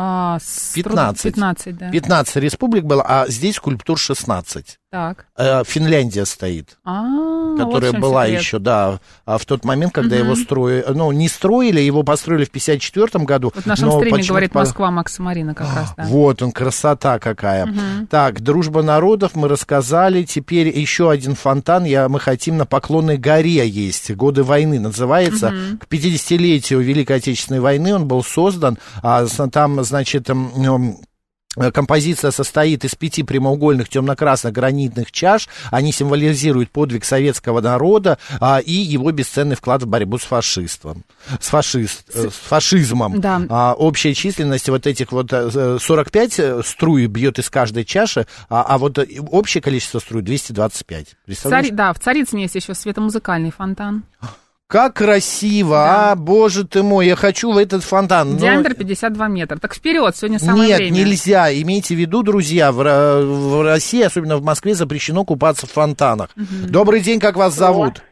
А, 0.00 0.38
с 0.40 0.74
15. 0.74 1.34
15, 1.34 1.76
да. 1.76 1.90
15 1.90 2.36
республик 2.36 2.84
было, 2.84 3.02
а 3.04 3.26
здесь 3.26 3.56
скульптур 3.56 3.98
16. 3.98 4.78
Так. 4.90 5.26
Э, 5.36 5.64
Финляндия 5.66 6.24
стоит. 6.24 6.78
А, 6.82 7.02
вот 7.02 7.58
которая 7.58 7.90
в 7.90 7.92
чем 7.92 8.00
была 8.00 8.24
секрет. 8.24 8.40
еще, 8.40 8.58
да, 8.58 9.00
а 9.26 9.36
в 9.36 9.44
тот 9.44 9.62
момент, 9.66 9.92
когда 9.92 10.16
Мгм. 10.16 10.24
его 10.24 10.34
строили, 10.34 10.84
ну, 10.88 11.12
не 11.12 11.28
строили, 11.28 11.78
его 11.80 12.02
построили 12.04 12.46
в 12.46 12.50
54 12.50 13.26
году. 13.26 13.52
Вот 13.54 13.64
в 13.64 13.66
нашем 13.66 13.88
но 13.88 13.98
стриме 14.00 14.22
говорит 14.22 14.54
Москва 14.54 14.90
Макса 14.90 15.20
Марина 15.22 15.54
как 15.54 15.66
раз, 15.74 15.92
да. 15.94 16.04
Вот 16.04 16.40
он, 16.40 16.52
красота 16.52 17.18
какая. 17.18 17.66
Мгм. 17.66 18.06
Так, 18.06 18.40
дружба 18.40 18.82
народов 18.82 19.32
мы 19.34 19.48
рассказали. 19.48 20.22
Теперь 20.22 20.68
еще 20.68 21.10
один 21.10 21.34
фонтан. 21.34 21.84
Я, 21.84 22.08
мы 22.08 22.18
хотим 22.18 22.56
на 22.56 22.64
Поклонной 22.64 23.18
горе 23.18 23.68
есть. 23.68 24.10
Годы 24.12 24.42
войны 24.42 24.80
называется. 24.80 25.50
Мгм. 25.50 25.78
К 25.80 25.86
50-летию 25.86 26.80
Великой 26.80 27.16
Отечественной 27.18 27.60
войны 27.60 27.94
он 27.94 28.08
был 28.08 28.22
создан. 28.24 28.78
А, 29.02 29.26
там, 29.52 29.84
значит, 29.84 30.30
м, 30.30 30.50
м, 30.56 30.90
э, 30.92 30.94
Композиция 31.72 32.30
состоит 32.30 32.84
из 32.84 32.94
пяти 32.94 33.22
прямоугольных 33.22 33.88
темно-красных 33.88 34.52
гранитных 34.52 35.10
чаш. 35.10 35.48
Они 35.70 35.92
символизируют 35.92 36.70
подвиг 36.70 37.04
советского 37.04 37.60
народа 37.60 38.18
а, 38.40 38.58
и 38.58 38.72
его 38.72 39.10
бесценный 39.10 39.56
вклад 39.56 39.82
в 39.82 39.86
борьбу 39.86 40.18
с 40.18 40.22
фашистом. 40.22 41.04
С, 41.40 41.48
фашист, 41.48 42.04
э, 42.14 42.28
с 42.28 42.34
фашизмом. 42.34 43.20
Да. 43.20 43.42
А, 43.48 43.74
общая 43.74 44.14
численность 44.14 44.68
вот 44.68 44.86
этих 44.86 45.10
вот 45.10 45.32
э, 45.32 45.78
45 45.80 46.38
э, 46.38 46.62
струй 46.64 47.06
бьет 47.06 47.38
из 47.38 47.48
каждой 47.50 47.84
чаши, 47.84 48.26
а, 48.48 48.62
а 48.62 48.78
вот 48.78 48.98
э, 48.98 49.06
общее 49.30 49.62
количество 49.62 49.98
струй 50.00 50.22
225. 50.22 51.06
Представляешь? 51.24 51.66
Цари- 51.66 51.74
Да, 51.74 51.92
в 51.92 51.98
Царицыне 51.98 52.42
есть 52.42 52.54
еще 52.54 52.74
светомузыкальный 52.74 53.50
фонтан. 53.50 54.04
Как 54.68 54.96
красиво, 54.96 55.76
Да. 55.76 56.12
а, 56.12 56.14
боже 56.14 56.66
ты 56.66 56.82
мой, 56.82 57.06
я 57.06 57.16
хочу 57.16 57.52
в 57.52 57.56
этот 57.56 57.82
фонтан. 57.82 58.32
Ну, 58.32 58.38
Диаметр 58.38 58.74
52 58.74 59.26
метра. 59.28 59.56
Так 59.56 59.74
вперед, 59.74 60.14
сегодня 60.14 60.38
самое 60.38 60.68
Нет, 60.68 60.78
время. 60.78 60.94
нельзя. 60.94 61.50
Имейте 61.50 61.94
в 61.94 61.98
виду, 61.98 62.22
друзья, 62.22 62.70
в, 62.70 62.76
в 62.76 63.62
России, 63.62 64.02
особенно 64.02 64.36
в 64.36 64.44
Москве, 64.44 64.74
запрещено 64.74 65.24
купаться 65.24 65.66
в 65.66 65.72
фонтанах. 65.72 66.28
Добрый 66.68 67.00
день, 67.00 67.18
как 67.18 67.36
вас 67.36 67.54
зовут? 67.54 68.02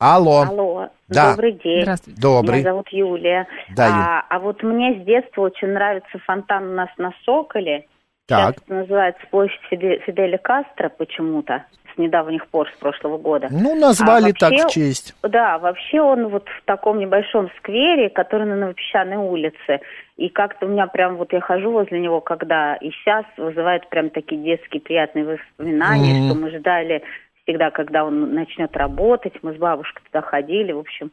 Алло. 0.00 0.42
Алло, 0.42 0.88
Да. 1.08 1.30
добрый 1.30 1.52
день. 1.52 1.82
Здравствуйте. 1.82 2.20
Добрый. 2.20 2.58
Меня 2.60 2.70
зовут 2.70 2.88
Юлия. 2.90 3.46
Да, 3.76 3.86
Юль. 3.86 3.94
а, 3.96 4.24
а 4.28 4.38
вот 4.40 4.62
мне 4.64 5.00
с 5.00 5.06
детства 5.06 5.42
очень 5.42 5.68
нравится 5.68 6.18
фонтан 6.26 6.64
у 6.68 6.74
нас 6.74 6.88
на 6.98 7.12
Соколе. 7.24 7.86
Так. 8.26 8.56
Сейчас 8.56 8.68
называется 8.68 9.22
площадь 9.30 9.60
Фиде- 9.70 10.00
Фиделя 10.00 10.38
Кастро 10.38 10.88
почему-то, 10.88 11.64
с 11.94 11.98
недавних 11.98 12.48
пор, 12.48 12.68
с 12.68 12.76
прошлого 12.78 13.18
года. 13.18 13.46
Ну, 13.50 13.74
назвали 13.78 14.30
А 14.30 14.34
так 14.34 14.50
вообще- 14.50 14.66
в 14.66 14.70
честь. 14.70 15.14
Да, 15.22 15.58
вообще 15.58 16.00
он 16.00 16.28
вот 16.28 16.48
в 16.48 16.64
таком 16.64 16.98
небольшом 16.98 17.50
сквере, 17.58 18.10
который 18.10 18.46
на 18.46 18.56
Новопесчаной 18.56 19.16
улице. 19.16 19.80
И 20.16 20.28
как-то 20.28 20.66
у 20.66 20.68
меня 20.68 20.88
прям 20.88 21.16
вот 21.16 21.32
я 21.32 21.40
хожу 21.40 21.70
возле 21.70 22.00
него, 22.00 22.20
когда 22.20 22.74
и 22.76 22.90
сейчас 22.90 23.24
вызывает 23.36 23.88
прям 23.90 24.10
такие 24.10 24.42
детские 24.42 24.80
приятные 24.82 25.24
воспоминания, 25.24 26.14
Мгм. 26.20 26.30
что 26.30 26.38
мы 26.40 26.50
ждали 26.50 27.02
всегда, 27.44 27.70
когда 27.70 28.04
он 28.04 28.34
начнет 28.34 28.76
работать. 28.76 29.34
Мы 29.42 29.54
с 29.54 29.56
бабушкой 29.56 30.02
туда 30.04 30.20
ходили. 30.22 30.72
В 30.72 30.78
общем, 30.80 31.12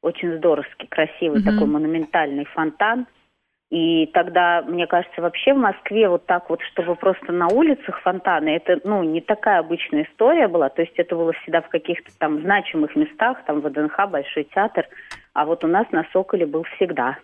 очень 0.00 0.36
здоровский, 0.38 0.86
красивый 0.88 1.40
Мгм. 1.42 1.52
такой 1.52 1.66
монументальный 1.68 2.46
фонтан. 2.46 3.06
И 3.74 4.06
тогда, 4.14 4.62
мне 4.62 4.86
кажется, 4.86 5.20
вообще 5.20 5.52
в 5.52 5.56
Москве 5.56 6.08
вот 6.08 6.26
так 6.26 6.48
вот, 6.48 6.62
чтобы 6.62 6.94
просто 6.94 7.32
на 7.32 7.48
улицах 7.48 8.00
фонтаны, 8.02 8.50
это, 8.50 8.78
ну, 8.84 9.02
не 9.02 9.20
такая 9.20 9.58
обычная 9.58 10.04
история 10.04 10.46
была. 10.46 10.68
То 10.68 10.82
есть 10.82 10.94
это 10.96 11.16
было 11.16 11.32
всегда 11.32 11.60
в 11.60 11.68
каких-то 11.70 12.16
там 12.20 12.40
значимых 12.42 12.94
местах, 12.94 13.38
там 13.46 13.62
ВДНХ, 13.62 13.98
Большой 14.08 14.44
театр. 14.44 14.86
А 15.32 15.44
вот 15.44 15.64
у 15.64 15.66
нас 15.66 15.90
на 15.90 16.06
Соколе 16.12 16.46
был 16.46 16.62
всегда. 16.76 17.16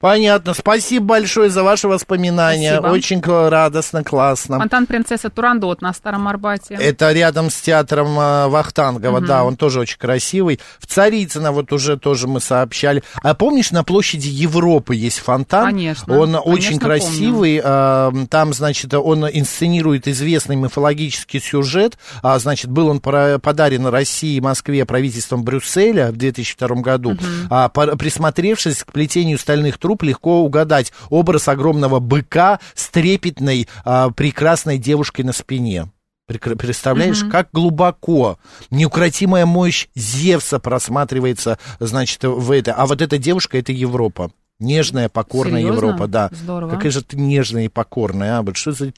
Понятно. 0.00 0.54
Спасибо 0.54 1.04
большое 1.06 1.50
за 1.50 1.64
ваши 1.64 1.88
воспоминания. 1.88 2.74
Спасибо. 2.76 2.92
Очень 2.94 3.20
радостно, 3.20 4.04
классно. 4.04 4.58
Фонтан 4.60 4.86
принцесса 4.86 5.28
Турандот 5.28 5.82
на 5.82 5.92
Старом 5.92 6.28
Арбате. 6.28 6.74
Это 6.74 7.10
рядом 7.12 7.50
с 7.50 7.56
театром 7.60 8.16
э, 8.16 8.46
Вахтангова, 8.46 9.18
Мгм. 9.18 9.26
да, 9.26 9.42
он 9.44 9.56
тоже 9.56 9.80
очень 9.80 9.98
красивый. 9.98 10.60
В 10.78 10.86
Царицыно 10.86 11.50
вот 11.50 11.72
уже 11.72 11.96
тоже 11.96 12.28
мы 12.28 12.40
сообщали. 12.40 13.02
А 13.24 13.34
помнишь, 13.34 13.72
на 13.72 13.82
площади 13.82 14.28
Европы 14.28 14.94
есть 14.94 15.18
фонтан? 15.18 15.64
Конечно, 15.66 16.14
Он 16.16 16.26
конечно, 16.32 16.40
очень 16.42 16.78
красивый. 16.78 17.60
э, 17.62 18.12
Там, 18.30 18.52
значит, 18.54 18.94
он 18.94 19.26
инсценирует 19.28 20.06
известный 20.06 20.54
мифологический 20.54 21.40
сюжет. 21.40 21.98
А, 22.22 22.38
Значит, 22.38 22.70
был 22.70 22.86
он 22.86 23.00
подарен 23.00 23.84
России 23.86 24.36
и 24.36 24.40
Москве 24.40 24.84
правительством 24.84 25.42
Брюсселя 25.42 26.12
в 26.12 26.16
2002 26.16 26.82
году. 26.82 27.16
По- 27.48 27.68
Присмотревшись 27.96 28.84
к 28.84 28.92
плетению 28.92 29.38
стальных 29.38 29.76
труб, 29.78 29.87
легко 30.02 30.40
угадать 30.42 30.92
образ 31.10 31.48
огромного 31.48 31.98
быка 32.00 32.60
с 32.74 32.88
трепетной, 32.88 33.68
а, 33.84 34.10
прекрасной 34.10 34.78
девушкой 34.78 35.22
на 35.22 35.32
спине. 35.32 35.90
Представляешь, 36.26 37.22
Мгм. 37.22 37.30
как 37.30 37.48
глубоко 37.52 38.38
неукротимая 38.70 39.46
мощь 39.46 39.88
Зевса 39.94 40.58
просматривается, 40.58 41.58
значит, 41.80 42.22
в 42.22 42.50
это. 42.52 42.74
А 42.74 42.86
вот 42.86 43.00
эта 43.00 43.16
девушка 43.16 43.58
это 43.58 43.72
Европа. 43.72 44.30
Нежная, 44.60 45.08
покорная 45.08 45.60
Серьезно? 45.60 45.76
Европа, 45.76 46.06
да. 46.06 46.30
Здорово. 46.32 46.70
Какая 46.70 46.90
же 46.90 47.02
ты 47.02 47.16
нежная 47.16 47.64
и 47.64 47.68
покорная, 47.68 48.38
а? 48.38 48.42
Вот 48.42 48.56
что 48.56 48.72
за... 48.72 48.92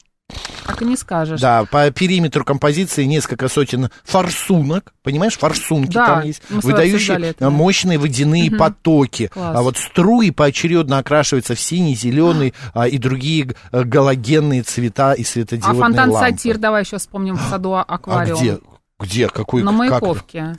Так 0.65 0.81
и 0.81 0.85
не 0.85 0.95
скажешь. 0.95 1.41
Да, 1.41 1.65
по 1.65 1.89
периметру 1.91 2.45
композиции 2.45 3.03
несколько 3.03 3.47
сотен 3.49 3.89
форсунок, 4.03 4.93
понимаешь, 5.03 5.37
форсунки 5.37 5.93
Да, 5.93 6.05
там 6.05 6.23
есть, 6.25 6.41
выдающие 6.49 7.17
это, 7.29 7.39
да. 7.45 7.49
мощные 7.49 7.97
водяные 7.97 8.49
Мгм. 8.49 8.57
потоки. 8.59 9.27
Класс. 9.27 9.55
А 9.57 9.61
вот 9.61 9.77
струи 9.77 10.29
поочередно 10.31 10.99
окрашиваются 10.99 11.55
в 11.55 11.59
синий, 11.59 11.95
зеленый 11.95 12.53
а, 12.73 12.87
и 12.87 12.97
другие 12.97 13.55
э, 13.71 13.83
галогенные 13.83 14.63
цвета 14.63 15.13
и 15.13 15.23
А 15.23 15.25
светодиодные 15.25 15.79
фонтан 15.81 16.11
лампы. 16.11 16.31
сатир, 16.31 16.57
давай 16.57 16.83
еще 16.83 16.97
вспомним 16.97 17.35
в 17.37 17.41
саду 17.49 17.73
а- 17.73 17.81
А 17.83 17.95
аквариум. 17.95 18.39
где? 18.39 18.59
Где? 18.99 19.27
Какой? 19.29 19.63
На 19.63 19.71
как- 19.71 19.79
Маяковке. 19.79 20.57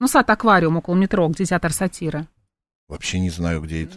Ну, 0.00 0.08
сад 0.08 0.28
аквариум 0.28 0.76
около 0.76 0.94
метро, 0.96 1.26
где 1.28 1.44
театр 1.44 1.72
сатиры. 1.72 2.26
Вообще 2.88 3.18
не 3.20 3.30
знаю, 3.30 3.60
где 3.62 3.84
это. 3.84 3.96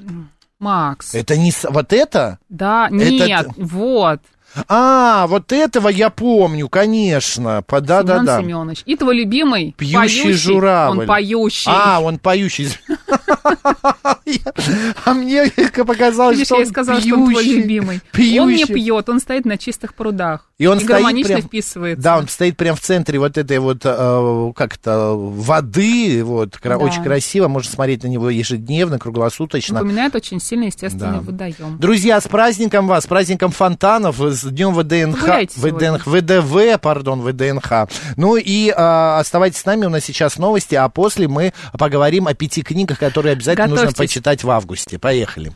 Макс. 0.59 1.15
Это 1.15 1.37
не... 1.37 1.53
Вот 1.69 1.93
это? 1.93 2.37
Да, 2.49 2.87
Это 2.87 2.95
нет, 2.95 3.47
вот. 3.57 4.19
А, 4.67 5.27
вот 5.27 5.51
этого 5.51 5.89
я 5.89 6.09
помню, 6.09 6.67
конечно. 6.69 7.61
По- 7.61 7.81
Да, 7.81 8.03
да, 8.03 8.15
Семен 8.15 8.25
да. 8.25 8.39
Семенович. 8.41 8.83
И 8.85 8.95
твой 8.95 9.15
любимый 9.15 9.75
Пьющий 9.77 10.33
журавль. 10.33 11.01
Он 11.01 11.07
поющий. 11.07 11.71
А, 11.73 11.99
он 12.01 12.17
поющий. 12.17 12.69
А 15.05 15.13
мне 15.13 15.49
показалось, 15.85 16.43
что 16.45 16.57
он 16.57 16.65
сказала, 16.67 17.01
что 17.01 17.15
он 17.15 17.31
твой 17.31 17.45
любимый. 17.45 18.01
Он 18.39 18.49
не 18.49 18.65
пьет, 18.65 19.09
он 19.09 19.19
стоит 19.19 19.45
на 19.45 19.57
чистых 19.57 19.93
прудах. 19.95 20.49
И 20.57 20.67
он 20.67 20.77
стоит 20.77 20.89
гармонично 20.89 21.35
прям- 21.35 21.47
вписывается. 21.47 22.03
Да, 22.03 22.17
он 22.17 22.27
стоит 22.27 22.57
прям 22.57 22.75
в 22.75 22.81
центре 22.81 23.17
вот 23.17 23.37
этой 23.37 23.59
вот, 23.59 23.79
э, 23.83 24.51
как 24.55 24.75
это, 24.75 25.13
воды, 25.13 26.21
вот, 26.23 26.59
очень 26.63 27.03
красиво, 27.03 27.47
можно 27.47 27.71
смотреть 27.71 28.03
на 28.03 28.07
него 28.07 28.29
ежедневно, 28.29 28.99
круглосуточно. 28.99 29.75
Напоминает 29.75 30.15
очень 30.15 30.41
сильно 30.41 30.65
естественный 30.65 31.21
водоем. 31.21 31.77
Друзья, 31.79 32.19
с 32.19 32.27
праздником 32.27 32.87
вас, 32.87 33.05
с 33.05 33.07
праздником 33.07 33.51
фонтанов, 33.51 34.19
с 34.19 34.43
днем 34.43 34.73
ВДНХ, 34.73 35.23
ВДНХ, 35.55 36.07
ВДВ, 36.07 36.79
пардон, 36.81 37.21
ВДНХ. 37.21 37.87
Ну 38.17 38.35
и 38.35 38.69
э, 38.69 38.73
оставайтесь 38.73 39.59
с 39.59 39.65
нами, 39.65 39.85
у 39.85 39.89
нас 39.89 40.03
сейчас 40.03 40.37
новости, 40.37 40.75
а 40.75 40.89
после 40.89 41.29
мы 41.29 41.53
поговорим 41.77 42.27
о 42.27 42.33
пяти 42.33 42.63
книгах, 42.63 42.98
которые 42.99 43.33
обязательно 43.33 43.67
нужно 43.67 43.87
Готовьтесь. 43.87 44.13
почитать 44.13 44.43
в 44.43 44.49
августе. 44.49 44.99
Поехали. 44.99 45.51